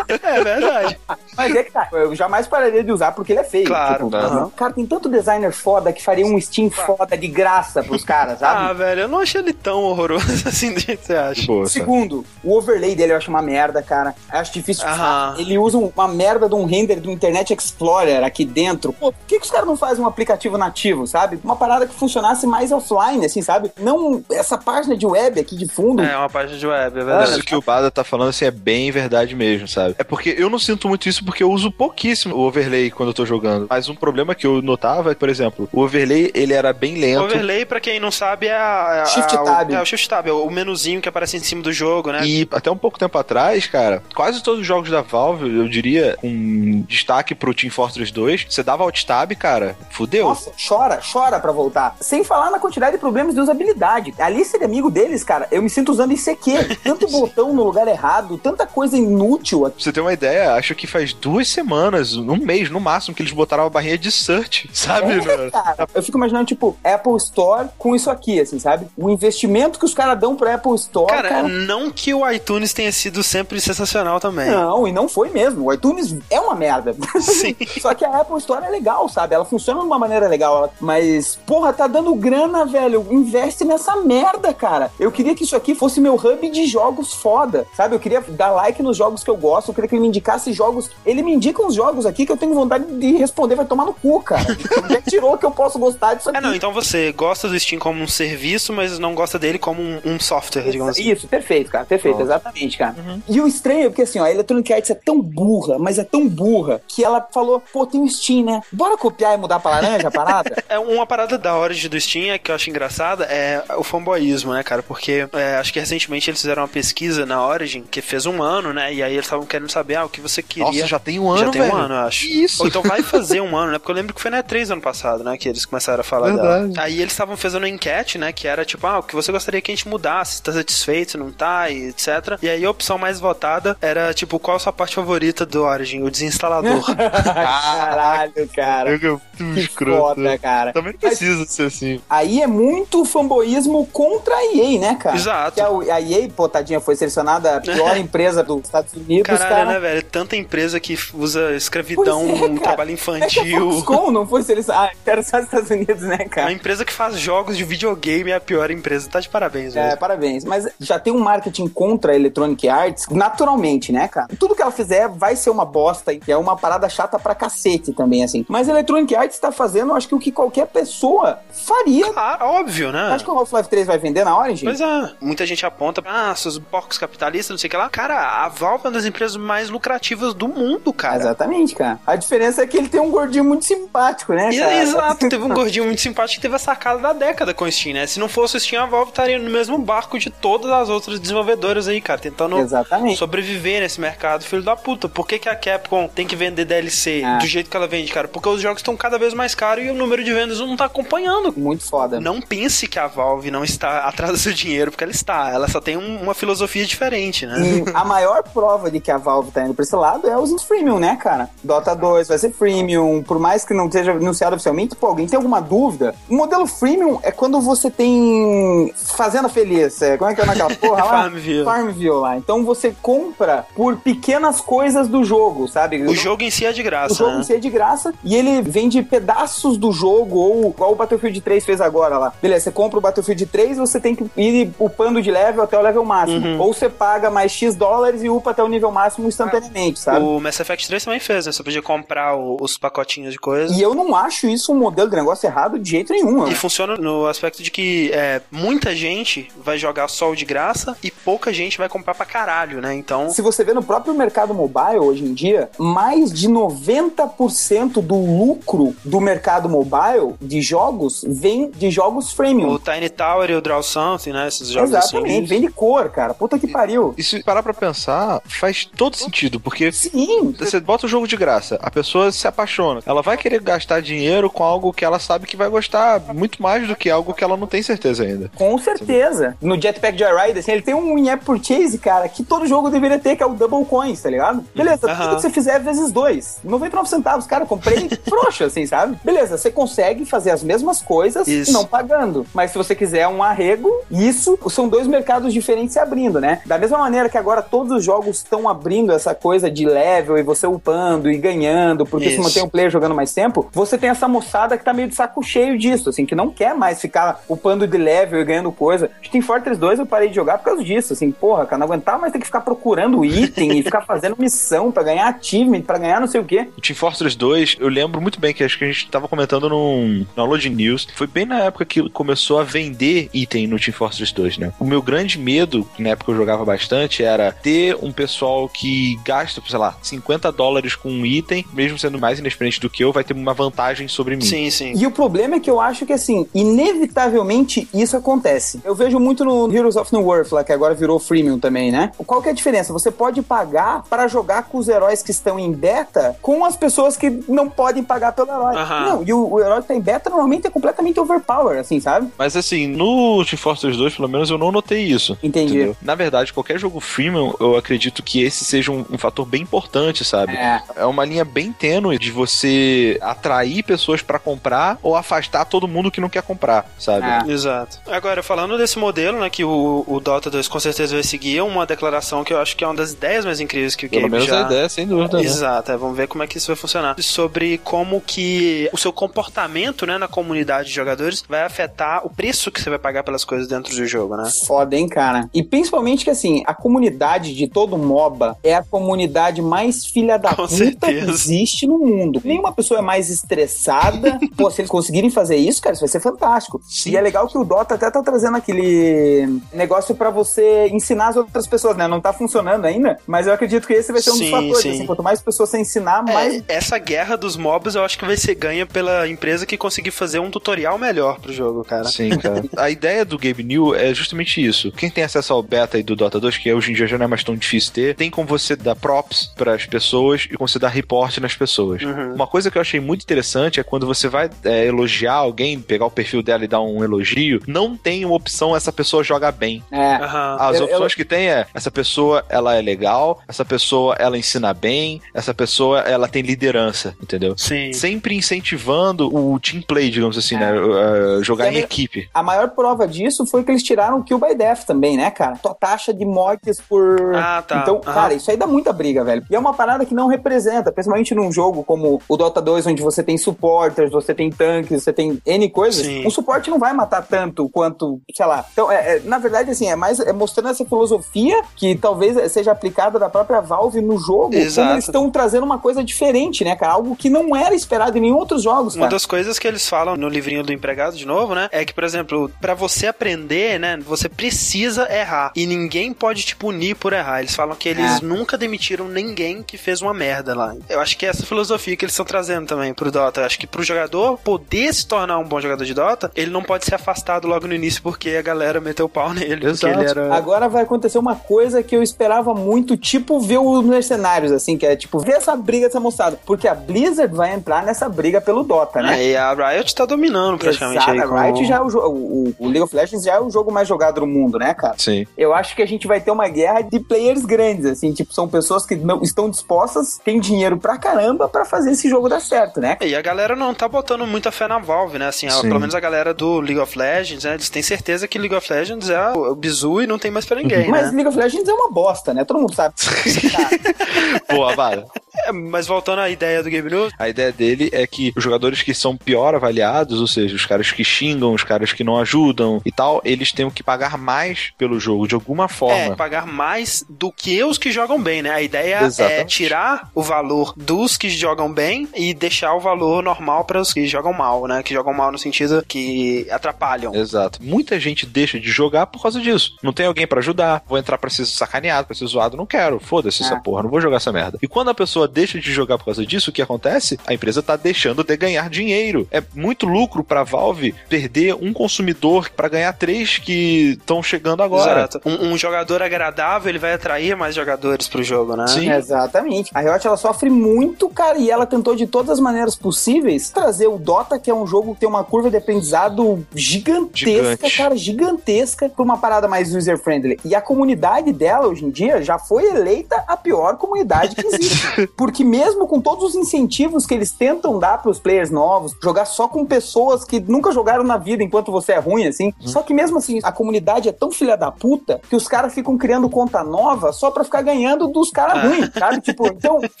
[0.08, 0.98] é verdade.
[1.36, 3.66] Mas é que tá, eu jamais pararia de usar porque ele é feio.
[3.66, 4.04] Claro.
[4.04, 4.50] Tipo, uhum.
[4.50, 7.45] Cara, tem tanto designer foda que faria um Steam foda de graça
[7.86, 8.70] pros caras, sabe?
[8.70, 11.46] Ah, velho, eu não achei ele tão horroroso assim do jeito que você acha.
[11.46, 14.14] Boa, Segundo, o overlay dele eu acho uma merda, cara.
[14.32, 14.86] Eu acho difícil.
[14.86, 15.38] Uhum.
[15.38, 18.92] Ele usa uma merda de um render do Internet Explorer aqui dentro.
[18.92, 21.38] Pô, por que, que os caras não fazem um aplicativo nativo, sabe?
[21.42, 23.70] Uma parada que funcionasse mais offline, assim, sabe?
[23.80, 26.02] Não essa página de web aqui de fundo.
[26.02, 27.30] É, uma página de web, é verdade.
[27.30, 29.94] Isso que o Bada tá falando, assim, é bem verdade mesmo, sabe?
[29.98, 33.14] É porque eu não sinto muito isso porque eu uso pouquíssimo o overlay quando eu
[33.14, 33.66] tô jogando.
[33.68, 36.96] Mas um problema que eu notava é que, por exemplo, o overlay, ele era bem
[36.96, 37.35] lento.
[37.36, 39.02] O overlay, pra quem não sabe, é a...
[39.02, 39.70] a Shift Tab.
[39.70, 42.26] O, é o Shift Tab, é o menuzinho que aparece em cima do jogo, né?
[42.26, 46.16] E até um pouco tempo atrás, cara, quase todos os jogos da Valve, eu diria,
[46.20, 50.28] com destaque pro Team Fortress 2, você dava Alt Tab, cara, fudeu.
[50.28, 51.96] Nossa, chora, chora pra voltar.
[52.00, 54.14] Sem falar na quantidade de problemas de usabilidade.
[54.18, 56.76] Ali ser amigo deles, cara, eu me sinto usando ICQ.
[56.82, 59.60] Tanto botão no lugar errado, tanta coisa inútil.
[59.60, 63.22] Pra você ter uma ideia, acho que faz duas semanas, um mês no máximo, que
[63.22, 65.12] eles botaram a barrinha de search, sabe?
[65.12, 68.86] É, cara, eu fico imaginando, tipo, Apple Store com isso aqui, assim, sabe?
[68.96, 71.12] O investimento que os caras dão pro Apple Store.
[71.12, 74.50] Cara, cara, não que o iTunes tenha sido sempre sensacional também.
[74.50, 75.66] Não, e não foi mesmo.
[75.66, 76.94] O iTunes é uma merda.
[77.20, 77.54] Sim.
[77.80, 79.34] Só que a Apple Store é legal, sabe?
[79.34, 80.72] Ela funciona de uma maneira legal.
[80.80, 83.06] Mas, porra, tá dando grana, velho.
[83.10, 84.90] Investe nessa merda, cara.
[84.98, 87.94] Eu queria que isso aqui fosse meu hub de jogos foda, sabe?
[87.94, 89.68] Eu queria dar like nos jogos que eu gosto.
[89.68, 90.90] Eu queria que ele me indicasse jogos.
[91.04, 93.94] Ele me indica uns jogos aqui que eu tenho vontade de responder, vai tomar no
[93.94, 94.56] cu, cara.
[94.82, 96.38] Onde é que tirou que eu posso gostar disso aqui?
[96.38, 99.82] É, não, então você gosta do Steam como um serviço, mas não gosta dele como
[99.82, 101.10] um, um software, digamos assim.
[101.10, 101.84] Isso, perfeito, cara.
[101.84, 102.94] Perfeito, exatamente, cara.
[102.98, 103.22] Uhum.
[103.28, 106.04] E o estranho é porque assim, ó, a Electronic Arts é tão burra, mas é
[106.04, 108.60] tão burra, que ela falou, pô, tem o Steam, né?
[108.70, 110.62] Bora copiar e mudar pra laranja a parada?
[110.68, 114.52] é uma parada da origem do Steam é que eu acho engraçada é o fanboyismo,
[114.52, 114.82] né, cara?
[114.82, 118.72] Porque é, acho que recentemente eles fizeram uma pesquisa na Origin que fez um ano,
[118.72, 118.92] né?
[118.92, 120.66] E aí eles estavam querendo saber ah, o que você queria.
[120.66, 121.74] Nossa, já tem um ano, Já tem velho.
[121.74, 122.26] um ano, eu acho.
[122.26, 122.62] Isso.
[122.62, 123.78] Ou então vai fazer um ano, né?
[123.78, 125.36] Porque eu lembro que foi na E3 ano passado, né?
[125.36, 126.72] Que eles começaram a falar Verdade.
[126.72, 126.84] dela.
[126.84, 128.32] Aí eles estavam fazendo uma enquete, né?
[128.32, 130.36] Que era tipo, ah, o que você gostaria que a gente mudasse?
[130.36, 132.38] Se tá satisfeito, se não tá, e etc.
[132.42, 136.02] E aí a opção mais votada era, tipo, qual a sua parte favorita do Origin?
[136.02, 136.84] O desinstalador.
[136.94, 138.90] Caralho, cara.
[138.90, 140.00] Eu, que escroto.
[140.00, 140.72] foda, cara.
[140.72, 142.00] Também não precisa Mas, ser assim.
[142.08, 145.16] Aí é muito fanboísmo contra a EA, né, cara?
[145.16, 145.54] Exato.
[145.54, 149.54] Que a, a EA, pô, tadinha, foi selecionada a pior empresa dos Estados Unidos, Caralho,
[149.54, 149.64] cara.
[149.66, 150.02] né, velho?
[150.04, 153.70] Tanta empresa que usa escravidão, é, trabalho infantil.
[153.70, 154.90] É Foxconn não foi selecionada.
[154.90, 156.48] Ah, era só os Estados Unidos, né, cara?
[156.48, 159.08] A empresa que faz jogos de videogame é a pior empresa.
[159.08, 159.92] Tá de parabéns, velho.
[159.92, 160.44] É, parabéns.
[160.44, 164.28] Mas já tem um marketing contra a Electronic Arts, naturalmente, né, cara?
[164.38, 167.92] Tudo que ela fizer vai ser uma bosta e é uma parada chata pra cacete
[167.92, 168.46] também, assim.
[168.48, 172.06] Mas a Electronic Arts tá fazendo, acho que o que qualquer pessoa faria.
[172.16, 173.10] Ah, óbvio, né?
[173.12, 174.64] Acho que o Half-Life 3 vai vender na Origin?
[174.64, 175.12] Pois é.
[175.20, 177.90] Muita gente aponta, ah, seus porcos capitalistas, não sei o que lá.
[177.90, 181.16] Cara, a Valve é uma das empresas mais lucrativas do mundo, cara.
[181.16, 182.00] Exatamente, cara.
[182.06, 184.82] A diferença é que ele tem um gordinho muito simpático, né, cara?
[184.82, 187.94] Exato, teve um gordinho muito simpático que teve a sacada da década com o Steam,
[187.94, 188.06] né?
[188.06, 191.18] Se não fosse o Steam, a Valve estaria no mesmo barco de todas as outras
[191.18, 193.18] desenvolvedoras aí, cara, tentando Exatamente.
[193.18, 195.08] sobreviver nesse mercado, filho da puta.
[195.08, 197.38] Por que, que a Capcom tem que vender DLC ah.
[197.38, 198.28] do jeito que ela vende, cara?
[198.28, 200.84] Porque os jogos estão cada vez mais caros e o número de vendas não tá
[200.84, 201.52] acompanhando.
[201.56, 202.20] Muito foda.
[202.20, 205.50] Não pense que a Valve não está atrás do seu dinheiro, porque ela está.
[205.50, 207.56] Ela só tem um, uma filosofia diferente, né?
[207.60, 210.62] E a maior prova de que a Valve tá indo pra esse lado é os
[210.62, 211.50] freemium, né, cara?
[211.62, 215.36] Dota 2 vai ser freemium, por mais que não seja anunciado oficialmente, pô, alguém tem
[215.36, 216.14] alguma dúvida?
[216.28, 220.74] O modelo freemium é quando você tem Fazenda Feliz, é, como é que é naquela
[220.74, 221.10] porra lá?
[221.22, 221.64] Farmville.
[221.64, 222.36] Farmville lá.
[222.36, 226.02] Então você compra por pequenas coisas do jogo, sabe?
[226.02, 227.14] O jogo em si é de graça.
[227.14, 227.40] O jogo né?
[227.40, 231.40] em si é de graça e ele vende pedaços do jogo, ou igual o Battlefield
[231.40, 232.32] 3 fez agora lá.
[232.40, 235.82] Beleza, você compra o Battlefield 3, você tem que ir upando de level até o
[235.82, 236.46] level máximo.
[236.46, 236.60] Uhum.
[236.60, 240.24] Ou você paga mais X dólares e upa até o nível máximo instantaneamente, sabe?
[240.24, 241.52] O Mass Effect 3 também fez, né?
[241.52, 243.76] Você podia comprar o, os pacotinhos de coisas.
[243.76, 246.46] E eu não acho isso um modelo de negócio errado de jeito nenhum.
[246.48, 246.54] E?
[246.66, 251.52] Funciona no aspecto de que é, muita gente vai jogar sol de graça e pouca
[251.52, 252.92] gente vai comprar pra caralho, né?
[252.92, 253.30] Então.
[253.30, 258.96] Se você vê no próprio mercado mobile hoje em dia, mais de 90% do lucro
[259.04, 262.72] do mercado mobile de jogos vem de jogos freemium.
[262.72, 264.48] O Tiny Tower e o Draw Something, né?
[264.48, 265.44] Esses jogos Exatamente, assim.
[265.44, 266.34] vem de cor, cara.
[266.34, 267.14] Puta que pariu.
[267.16, 270.52] E se parar pra pensar, faz todo sentido, porque Sim.
[270.58, 273.00] você bota o jogo de graça, a pessoa se apaixona.
[273.06, 276.86] Ela vai querer gastar dinheiro com algo que ela sabe que vai gostar muito mais
[276.86, 278.50] do que algo que ela não tem certeza ainda.
[278.56, 279.56] Com certeza.
[279.60, 283.36] No Jetpack Joyride, assim, ele tem um in-app purchase, cara, que todo jogo deveria ter,
[283.36, 284.64] que é o Double Coins, tá ligado?
[284.74, 286.58] Beleza, tudo que você fizer é vezes dois.
[286.64, 289.18] 99 centavos, cara, comprei frouxa, assim, sabe?
[289.24, 291.72] Beleza, você consegue fazer as mesmas coisas Isso.
[291.72, 292.46] não pagando.
[292.54, 296.60] Mas se você quiser um arrego, isso são dois mercados diferentes se abrindo, né?
[296.66, 300.42] Da mesma maneira que agora todos os jogos estão abrindo essa coisa de level e
[300.42, 302.42] você upando e ganhando, porque se Isso.
[302.42, 305.42] mantém o player jogando mais tempo, você tem essa moçada que tá meio de saco
[305.42, 309.10] cheio disso, assim, que não quer mais ficar upando de level e ganhando coisa.
[309.20, 311.78] Acho que em Fortress 2 eu parei de jogar por causa disso, assim, porra, cara,
[311.78, 315.82] não aguentava mais ter que ficar procurando item e ficar fazendo missão pra ganhar achievement,
[315.82, 316.68] pra ganhar não sei o quê.
[316.76, 319.68] O Team Fortress 2, eu lembro muito bem que acho que a gente tava comentando
[319.68, 321.08] num download news.
[321.14, 324.72] Foi bem na época que começou a vender item no Team Fortress 2, né?
[324.78, 329.62] O meu grande medo, na época eu jogava bastante, era ter um pessoal que gasta,
[329.66, 333.24] sei lá, 50 dólares com um item, mesmo sendo mais inexperiente do que eu, vai
[333.24, 334.42] ter uma vantagem sobre mim.
[334.42, 334.92] Sim, sim.
[334.96, 338.80] E o problema é que eu acho que, assim, inevitavelmente isso acontece.
[338.84, 342.12] Eu vejo muito no Heroes of New Earth, lá, que agora virou freemium também, né?
[342.26, 342.92] Qual que é a diferença?
[342.92, 347.16] Você pode pagar para jogar com os heróis que estão em beta com as pessoas
[347.16, 348.76] que não podem pagar pelo herói.
[348.76, 349.06] Aham.
[349.06, 352.28] Não, e o, o herói que tá em beta normalmente é completamente overpower, assim, sabe?
[352.38, 355.38] Mas assim, no Team Fortress 2, pelo menos, eu não notei isso.
[355.42, 355.74] Entendi.
[355.74, 355.96] entendeu?
[356.02, 360.24] Na verdade, qualquer jogo freemium, eu acredito que esse seja um um fator bem importante,
[360.24, 360.54] sabe?
[360.54, 360.82] É.
[360.96, 366.10] é uma linha bem tênue de você atrair pessoas para comprar ou afastar todo mundo
[366.16, 367.26] que não quer comprar, sabe?
[367.26, 367.52] É.
[367.52, 368.00] Exato.
[368.06, 371.62] Agora, falando desse modelo, né, que o, o Dota 2 com certeza vai seguir, é
[371.62, 374.22] uma declaração que eu acho que é uma das ideias mais incríveis que o Pelo
[374.22, 374.62] Gabe menos já...
[374.62, 375.36] a ideia, sem dúvida.
[375.36, 375.44] Né?
[375.44, 375.94] Exato, né?
[375.94, 377.16] é, vamos ver como é que isso vai funcionar.
[377.20, 382.70] Sobre como que o seu comportamento, né, na comunidade de jogadores vai afetar o preço
[382.70, 384.50] que você vai pagar pelas coisas dentro do jogo, né?
[384.66, 385.50] Foda, hein, cara?
[385.52, 390.54] E principalmente que, assim, a comunidade de todo MOBA é a comunidade mais filha da
[390.54, 391.24] Com puta certeza.
[391.24, 392.40] que existe no mundo.
[392.42, 394.38] Nenhuma pessoa é mais estressada.
[394.56, 396.80] Pô, se eles conseguirem fazer isso, cara, isso vai ser fantástico.
[396.88, 397.10] Sim.
[397.10, 401.36] E é legal que o Dota até tá trazendo aquele negócio para você ensinar as
[401.36, 402.06] outras pessoas, né?
[402.06, 404.94] Não tá funcionando ainda, mas eu acredito que esse vai ser um sim, dos fatores.
[404.94, 406.64] Assim, quanto mais pessoas você ensinar, é, mais.
[406.68, 410.38] Essa guerra dos mobs eu acho que vai ser ganha pela empresa que conseguir fazer
[410.38, 412.04] um tutorial melhor pro jogo, cara.
[412.04, 412.64] Sim, cara.
[412.76, 414.92] a ideia do Gabe New é justamente isso.
[414.92, 417.24] Quem tem acesso ao beta aí do Dota 2, que hoje em dia já não
[417.24, 420.68] é mais tão difícil ter, tem como você dar props para as pessoas e como
[420.68, 422.02] você dar report nas pessoas.
[422.02, 422.34] Uhum.
[422.34, 426.06] Uma coisa que eu achei muito interessante é quando você vai é, elogiar alguém, pegar
[426.06, 429.82] o perfil dela e dar um elogio, não tem uma opção essa pessoa joga bem.
[429.90, 430.18] É.
[430.18, 430.56] Uhum.
[430.58, 431.16] As eu, opções eu...
[431.16, 436.00] que tem é essa pessoa ela é legal, essa pessoa ela ensina bem, essa pessoa
[436.00, 437.56] ela tem liderança, entendeu?
[437.56, 437.92] Sim.
[437.94, 440.68] Sempre incentivando o team play, digamos assim, né?
[440.68, 440.72] é.
[440.72, 440.80] né?
[440.80, 442.28] Uh, jogar em equipe.
[442.34, 445.56] A maior prova disso foi que eles tiraram o Kill by Death também, né, cara?
[445.56, 447.34] Tua taxa de mortes por.
[447.34, 447.80] Ah, tá.
[447.80, 448.00] Então, uhum.
[448.00, 449.44] cara, isso aí dá muita briga, velho.
[449.50, 453.02] E é uma parada que não representa, principalmente num jogo como o Dota 2, onde
[453.02, 455.85] você tem supporters, você tem tanques, você tem N coisas.
[455.92, 456.26] Sim.
[456.26, 458.64] Um suporte não vai matar tanto quanto, sei lá.
[458.72, 462.72] Então, é, é, na verdade, assim, é mais é mostrando essa filosofia que talvez seja
[462.72, 464.54] aplicada da própria Valve no jogo.
[464.54, 464.92] Exato.
[464.92, 466.94] Eles estão trazendo uma coisa diferente, né, cara?
[466.94, 469.04] Algo que não era esperado em nenhum outros jogos, cara.
[469.06, 471.68] Uma das coisas que eles falam no livrinho do empregado, de novo, né?
[471.72, 473.98] É que, por exemplo, para você aprender, né?
[474.06, 475.52] Você precisa errar.
[475.54, 477.40] E ninguém pode te punir por errar.
[477.40, 478.24] Eles falam que eles é.
[478.24, 480.74] nunca demitiram ninguém que fez uma merda lá.
[480.88, 483.40] Eu acho que é essa filosofia que eles estão trazendo também pro Dota.
[483.40, 486.62] Eu acho que pro jogador poder se tornar um bom jogador de Dota, ele não
[486.62, 489.66] pode ser afastado logo no início porque a galera meteu o pau nele.
[489.66, 490.00] Exato.
[490.00, 490.34] Era...
[490.34, 494.86] Agora vai acontecer uma coisa que eu esperava muito, tipo ver os mercenários, assim, que
[494.86, 496.38] é tipo ver essa briga ser mostrada.
[496.44, 499.22] Porque a Blizzard vai entrar nessa briga pelo Dota, né?
[499.22, 500.98] É, e a Riot tá dominando praticamente.
[500.98, 503.50] Exato, aí a Riot já é o, o, o, League of Legends já é o
[503.50, 504.94] jogo mais jogado do mundo, né, cara?
[504.98, 505.26] Sim.
[505.36, 508.48] Eu acho que a gente vai ter uma guerra de players grandes, assim, tipo, são
[508.48, 512.80] pessoas que não estão dispostas, têm dinheiro pra caramba pra fazer esse jogo dar certo,
[512.80, 512.96] né?
[513.00, 515.28] E a galera não tá botando muita fé na Valve, né?
[515.28, 517.54] Assim, a, pelo menos a galera do League of Legends, né?
[517.54, 520.44] Eles têm certeza que League of Legends é o, o bizu e não tem mais
[520.44, 520.88] pra ninguém.
[520.88, 521.12] Mas né?
[521.12, 522.44] League of Legends é uma bosta, né?
[522.44, 522.94] Todo mundo sabe.
[524.50, 525.06] Boa, Vara.
[525.44, 527.12] É, mas voltando à ideia do Game News.
[527.18, 530.90] A ideia dele é que os jogadores que são pior avaliados, ou seja, os caras
[530.90, 534.98] que xingam, os caras que não ajudam e tal, eles têm que pagar mais pelo
[534.98, 535.96] jogo, de alguma forma.
[535.96, 538.50] É, pagar mais do que os que jogam bem, né?
[538.50, 539.40] A ideia é Exatamente.
[539.40, 543.92] é tirar o valor dos que jogam bem e deixar o valor normal para os
[543.92, 544.82] que jogam mal, né?
[544.82, 547.14] Que jogam mal no sentido que atrapalham.
[547.14, 547.58] Exato.
[547.62, 549.76] Muita gente deixa de jogar por causa disso.
[549.82, 552.98] Não tem alguém para ajudar, vou entrar pra ser sacaneado, pra ser zoado, não quero.
[553.00, 553.46] Foda-se é.
[553.46, 554.58] essa porra, não vou jogar essa merda.
[554.62, 557.18] E quando a pessoa deixa de jogar por causa disso, o que acontece?
[557.26, 559.26] A empresa tá deixando de ganhar dinheiro.
[559.30, 565.00] É muito lucro pra Valve perder um consumidor para ganhar três que estão chegando agora.
[565.00, 565.20] Exato.
[565.24, 568.66] Um, um, jogador agradável, ele vai atrair mais jogadores pro jogo, né?
[568.66, 568.90] Sim.
[568.90, 569.70] Exatamente.
[569.74, 573.86] A Riot, ela sofre muito, cara, e ela tentou de todas as maneiras possíveis trazer
[573.86, 577.76] o Dota, que é um jogo que tem uma curva de aprendizado gigantesca, Gigante.
[577.76, 580.40] cara, gigantesca, pra uma parada mais user-friendly.
[580.42, 585.06] E a comunidade dela, hoje em dia, já foi eleita a pior comunidade que existe.
[585.14, 589.46] Porque mesmo com todos os incentivos que eles tentam dar pros players novos, jogar só
[589.46, 592.48] com pessoas que nunca jogaram na vida enquanto você é ruim, assim.
[592.48, 592.68] Hum.
[592.68, 595.98] Só que mesmo assim, a comunidade é tão filha da puta que os caras ficam
[595.98, 598.68] criando conta nova só pra ficar ganhando dos caras ah.
[598.68, 599.20] ruins, sabe?
[599.20, 599.82] Tipo, então.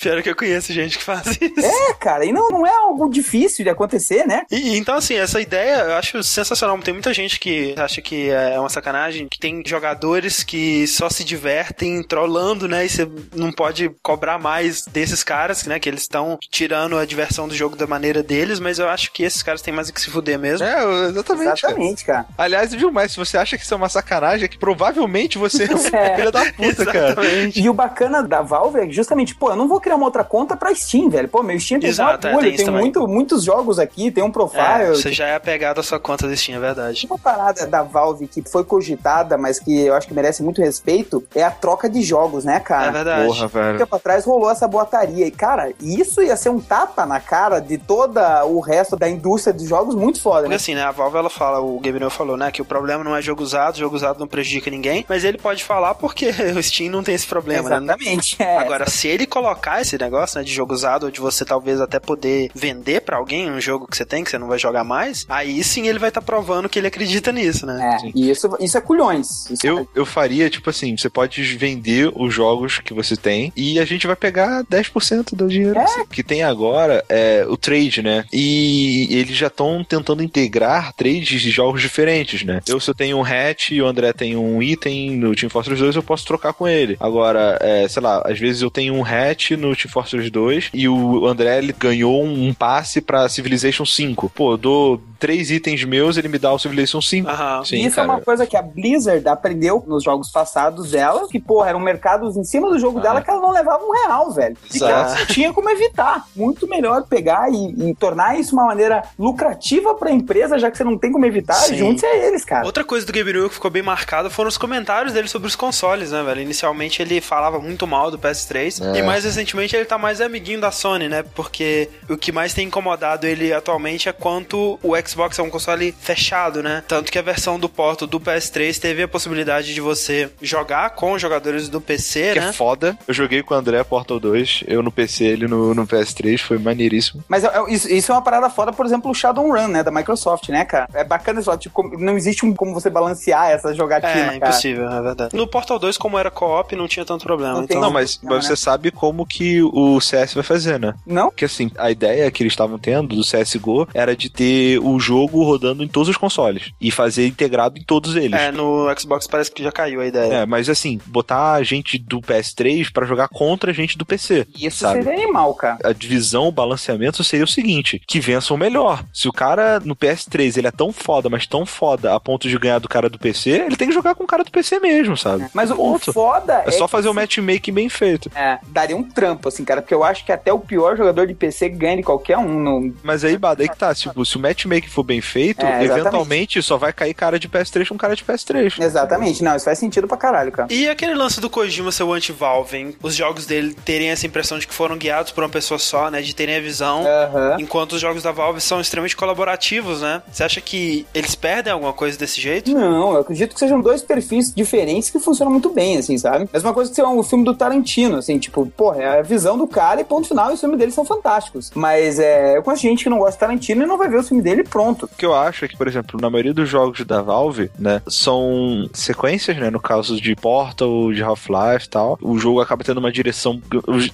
[0.00, 1.60] Pior que eu conheço gente que faz isso.
[1.60, 4.46] É, cara, e não, não é algo difícil de acontecer, né?
[4.50, 6.78] E, então, assim, essa ideia eu acho sensacional.
[6.78, 11.24] Tem muita gente que acha que é uma sacanagem, que tem jogadores que só se
[11.24, 12.86] divertem trollando, né?
[12.86, 15.78] E você não pode cobrar mais desses caras, né?
[15.78, 19.24] Que eles estão tirando a diversão do jogo da maneira deles, mas eu acho que
[19.24, 20.66] esses caras têm mais que se fuder mesmo.
[20.66, 21.64] É, exatamente.
[21.64, 22.24] Exatamente, cara.
[22.24, 22.34] cara.
[22.38, 25.64] Aliás, viu mais, se você acha que isso é uma sacanagem, é que provavelmente você
[25.64, 25.66] é
[26.16, 27.16] filha da puta, cara.
[27.54, 30.56] E o bacana da Valve é justamente, pô, eu não vou criar uma outra conta
[30.56, 31.28] pra Steam, velho.
[31.28, 34.30] Pô, meu Steam tem Exato, uma é, tem, tem muito, muitos jogos aqui, tem um
[34.30, 34.62] profile.
[34.62, 37.06] É, você já é apegado à sua conta do Steam, é verdade.
[37.08, 41.24] Uma parada da Valve que foi cogitada, mas que eu acho que merece muito respeito,
[41.34, 42.88] é a troca de jogos, né, cara?
[42.88, 43.26] É verdade.
[43.26, 43.74] Porra, velho.
[43.74, 45.26] Um tempo atrás rolou essa boataria.
[45.26, 49.52] E, cara, isso ia ser um tapa na cara de toda o resto da indústria
[49.52, 52.50] dos jogos muito foda, Porque assim, né, a Valve, ela fala, o Gabriel falou, né,
[52.50, 55.64] que o problema não é jogo usado, jogo usado não prejudica ninguém, mas ele pode
[55.64, 57.76] falar porque o Steam não tem esse problema, né?
[57.76, 58.36] Exatamente.
[58.38, 58.58] É.
[58.58, 61.98] Agora, se ele colocar esse negócio, né, de jogo usado, ou de você talvez até
[61.98, 65.05] poder vender pra alguém um jogo que você tem, que você não vai jogar mais,
[65.28, 68.00] aí sim ele vai estar tá provando que ele acredita nisso, né?
[68.02, 69.50] É, e isso, isso é culhões.
[69.50, 69.86] Isso Eu, é...
[69.94, 74.06] eu faria, tipo assim, você pode vender os jogos que você tem e a gente
[74.06, 75.84] vai pegar 10% do dinheiro É.
[75.84, 78.24] assim, que tem agora é o trade, né?
[78.32, 82.60] E eles já estão tentando integrar trades de jogos diferentes, né?
[82.66, 85.80] Eu, se eu tenho um hatch e o André tem um item no Team Fortress
[85.80, 86.96] 2, eu posso trocar com ele.
[87.00, 90.88] Agora, é, sei lá, às vezes eu tenho um hatch no Team Fortress 2 e
[90.88, 94.30] o André ele ganhou um passe pra Civilization 5.
[94.34, 97.28] Pô, eu dou três itens meus, ele me dá o Civilization 5.
[97.28, 97.64] Aham.
[97.64, 98.08] Sim, E isso cara.
[98.08, 102.36] é uma coisa que a Blizzard aprendeu nos jogos passados dela, que, porra, eram mercados
[102.36, 104.56] em cima do jogo dela que ela não levava um real, velho.
[104.74, 106.26] E que ela não tinha como evitar.
[106.34, 110.84] Muito melhor pegar e, e tornar isso uma maneira lucrativa pra empresa, já que você
[110.84, 111.76] não tem como evitar, Sim.
[111.76, 112.64] junte-se a eles, cara.
[112.66, 116.10] Outra coisa do Gabriel que ficou bem marcada foram os comentários dele sobre os consoles,
[116.12, 116.40] né, velho?
[116.40, 118.98] Inicialmente ele falava muito mal do PS3 É.
[118.98, 121.24] e mais recentemente ele tá mais amiguinho da Sony, né?
[121.34, 125.94] Porque o que mais tem incomodado ele atualmente é quanto o Xbox é um console
[125.98, 126.82] fechado, né?
[126.86, 131.12] Tanto que a versão do porto do PS3 teve a possibilidade de você jogar com
[131.12, 132.48] os jogadores do PC, que né?
[132.48, 132.96] é foda.
[133.06, 136.58] Eu joguei com o André Portal 2, eu no PC, ele no, no PS3, foi
[136.58, 137.22] maneiríssimo.
[137.28, 139.90] Mas é- é- isso, isso é uma parada foda, por exemplo, o Shadowrun, né, da
[139.90, 140.88] Microsoft, né, cara?
[140.94, 144.24] É bacana isso, ó, tipo, como- não existe um, como você balancear essa jogatina, É,
[144.24, 144.36] cara.
[144.36, 145.36] impossível, é verdade.
[145.36, 147.54] No Portal 2, como era co-op, não tinha tanto problema.
[147.54, 148.50] Não tem Então, Não, mas, não, mas né?
[148.50, 150.94] você sabe como que o CS vai fazer, né?
[151.06, 151.28] Não?
[151.30, 155.42] Porque assim, a ideia que eles estavam tendo do CSGO era de ter o jogo
[155.44, 158.38] rodando em todos os consoles e fazer integrado em todos eles.
[158.40, 160.32] é, no Xbox parece que já caiu a ideia.
[160.32, 164.46] É, mas assim, botar gente do PS3 pra jogar contra gente do PC.
[164.58, 165.02] Isso sabe?
[165.02, 165.78] seria animal, cara.
[165.84, 169.04] A divisão, o balanceamento seria o seguinte: que vença o melhor.
[169.12, 172.58] Se o cara no PS3 ele é tão foda, mas tão foda a ponto de
[172.58, 175.16] ganhar do cara do PC, ele tem que jogar com o cara do PC mesmo,
[175.16, 175.46] sabe?
[175.54, 176.12] Mas o, o Ponto.
[176.12, 178.30] foda É só que fazer o se- matchmaking bem feito.
[178.34, 181.34] É, daria um trampo, assim, cara, porque eu acho que até o pior jogador de
[181.34, 182.58] PC ganha de qualquer um.
[182.60, 182.94] No...
[183.02, 183.94] Mas aí, Bada, aí que tá.
[183.94, 187.88] Tipo, se o matchmaking for bem feito, É, eventualmente só vai cair cara de PS3
[187.88, 188.80] com cara de PS3.
[188.82, 190.68] Exatamente, não, isso faz sentido pra caralho, cara.
[190.72, 192.96] E aquele lance do Kojima ser o anti-Valve, hein?
[193.02, 196.22] Os jogos dele terem essa impressão de que foram guiados por uma pessoa só, né?
[196.22, 197.04] De terem a visão.
[197.06, 197.56] Aham.
[197.60, 200.22] Enquanto os jogos da Valve são extremamente colaborativos, né?
[200.30, 202.70] Você acha que eles perdem alguma coisa desse jeito?
[202.72, 206.48] Não, eu acredito que sejam dois perfis diferentes que funcionam muito bem, assim, sabe?
[206.52, 209.66] Mesma coisa que ser um filme do Tarantino, assim, tipo, porra, é a visão do
[209.66, 211.70] cara e ponto final, e os filmes dele são fantásticos.
[211.74, 214.22] Mas é, eu conheço gente que não gosta de Tarantino e não vai ver o
[214.22, 215.06] filme dele pronto.
[215.06, 218.00] O que eu acho é que, por exemplo, na maioria dos jogos da Valve, né,
[218.06, 222.98] são sequências, né, no caso de Portal, de Half-Life e tal, o jogo acaba tendo
[222.98, 223.60] uma direção,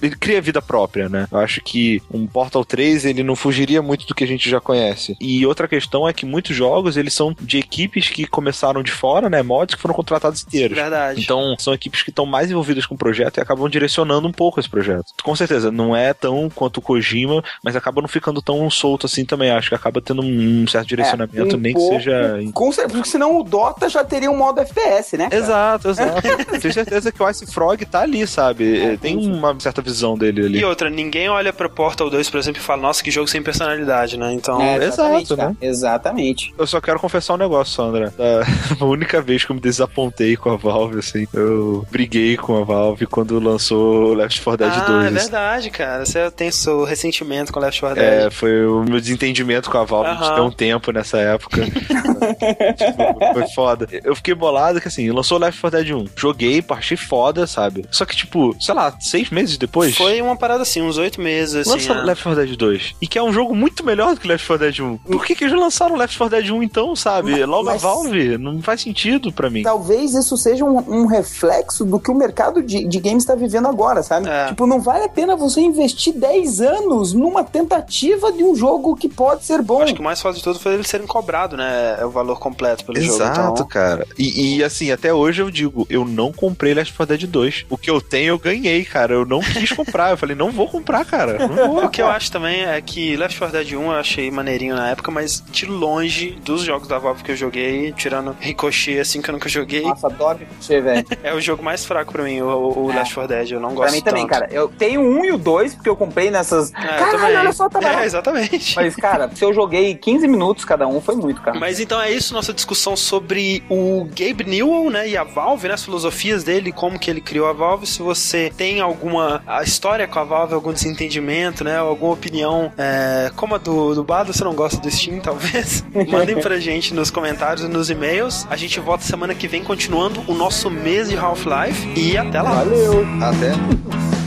[0.01, 1.27] ele cria vida própria, né?
[1.31, 4.59] Eu acho que um Portal 3, ele não fugiria muito do que a gente já
[4.59, 5.15] conhece.
[5.21, 9.29] E outra questão é que muitos jogos, eles são de equipes que começaram de fora,
[9.29, 10.75] né, mods que foram contratados inteiros.
[10.75, 11.21] Verdade.
[11.21, 14.59] Então, são equipes que estão mais envolvidas com o projeto e acabam direcionando um pouco
[14.59, 15.13] esse projeto.
[15.21, 19.25] Com certeza, não é tão quanto o Kojima, mas acaba não ficando tão solto assim
[19.25, 19.51] também.
[19.51, 21.89] Acho que acaba tendo um certo direcionamento, um nem pouco.
[21.97, 22.39] que seja.
[22.53, 25.29] Com certeza, porque senão o Dota já teria um modo FPS, né?
[25.29, 25.35] cara?
[25.41, 26.21] Exato, exato.
[26.61, 28.97] Tenho certeza que o Ice Frog tá ali, sabe?
[28.97, 30.59] Tem uma certa visão dele ali.
[30.59, 33.41] E outra, ninguém olha pra Portal 2, por exemplo, e fala, nossa, que jogo sem
[33.41, 34.33] personalidade, né?
[34.33, 34.61] Então.
[34.61, 35.55] É, exatamente, exato, né?
[35.61, 36.53] Exatamente.
[36.57, 38.13] Eu só quero confessar um negócio, Sandra.
[38.79, 42.63] A única vez que eu me desapontei com a Valve, assim, eu briguei com a
[42.63, 45.05] Valve quando lançou Left 4 Dead ah, 2.
[45.05, 46.05] é verdade, cara.
[46.05, 48.31] Você tem seu ressentimento com Left 4 É, Dead.
[48.31, 50.35] foi o meu desentendimento com a Valve de Aham.
[50.35, 51.61] ter um tempo nessa época.
[51.65, 51.73] tipo,
[53.33, 53.87] foi foda.
[54.03, 56.05] Eu fiquei bolado que assim, lançou Left 4 Dead 1.
[56.15, 57.85] Joguei, achei foda, sabe?
[57.91, 59.95] Só que, tipo, sei lá, seis meses depois.
[59.95, 61.71] Foi uma parada assim, uns oito meses, assim.
[61.71, 62.03] Lança é.
[62.03, 62.95] Left 4 Dead 2.
[63.01, 64.97] E que é um jogo muito melhor do que Left 4 Dead 1.
[64.97, 67.31] Por que que eles lançaram Left 4 Dead 1 então, sabe?
[67.31, 68.37] Mas- Logo mas- a Valve.
[68.37, 69.63] Não faz sentido pra mim.
[69.63, 73.67] Talvez isso seja um, um reflexo do que o mercado de, de games está vivendo
[73.67, 74.27] agora, sabe?
[74.29, 74.47] É.
[74.47, 79.07] Tipo, não vale a pena você investir 10 anos numa tentativa de um jogo que
[79.09, 79.79] pode ser bom.
[80.03, 81.97] Mais foda de tudo foi eles serem cobrados, né?
[81.99, 83.53] É o valor completo pelo Exato, jogo.
[83.53, 84.05] Então, cara.
[84.17, 87.65] E, e, assim, até hoje eu digo, eu não comprei Left 4 Dead 2.
[87.69, 89.13] O que eu tenho, eu ganhei, cara.
[89.13, 90.11] Eu não quis comprar.
[90.11, 91.47] Eu falei, não vou comprar, cara.
[91.47, 91.85] Não vou.
[91.85, 94.89] O que eu acho também é que Left 4 Dead 1 eu achei maneirinho na
[94.89, 99.29] época, mas de longe dos jogos da Valve que eu joguei, tirando Ricochet assim que
[99.29, 101.05] eu nunca joguei, Nossa, adoro você, velho.
[101.23, 102.95] é o jogo mais fraco pra mim, o, o É.
[102.95, 103.51] Left 4 Dead.
[103.51, 104.39] Eu não gosto Pra mim também, tanto.
[104.39, 104.47] cara.
[104.51, 106.71] Eu tenho o um e o dois, porque eu comprei nessas.
[106.73, 107.37] É, Caralho, também.
[107.37, 108.75] olha só, tá É, exatamente.
[108.75, 111.59] Mas, cara, se eu joguei 15 minutos cada um, foi muito, cara.
[111.59, 115.73] Mas então é isso, nossa discussão sobre o Gabe Newell, né, e a Valve, né,
[115.73, 117.85] as filosofias dele, como que ele criou a Valve.
[117.85, 121.77] Se você tem alguma história com a Valve, algum desentendimento, né?
[121.77, 125.83] Alguma opinião é, como a do, do Bado, você não gosta do Steam, talvez?
[126.09, 128.47] Mandem pra gente nos comentários e nos e-mails.
[128.49, 132.63] A gente volta semana que vem continuando o nosso mês de Half-Life e até lá.
[132.63, 133.05] Valeu!
[133.21, 134.22] Até.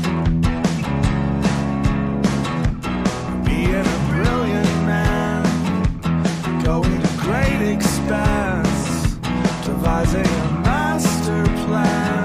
[6.67, 9.15] going to great expense,
[9.65, 12.16] devising a master plan.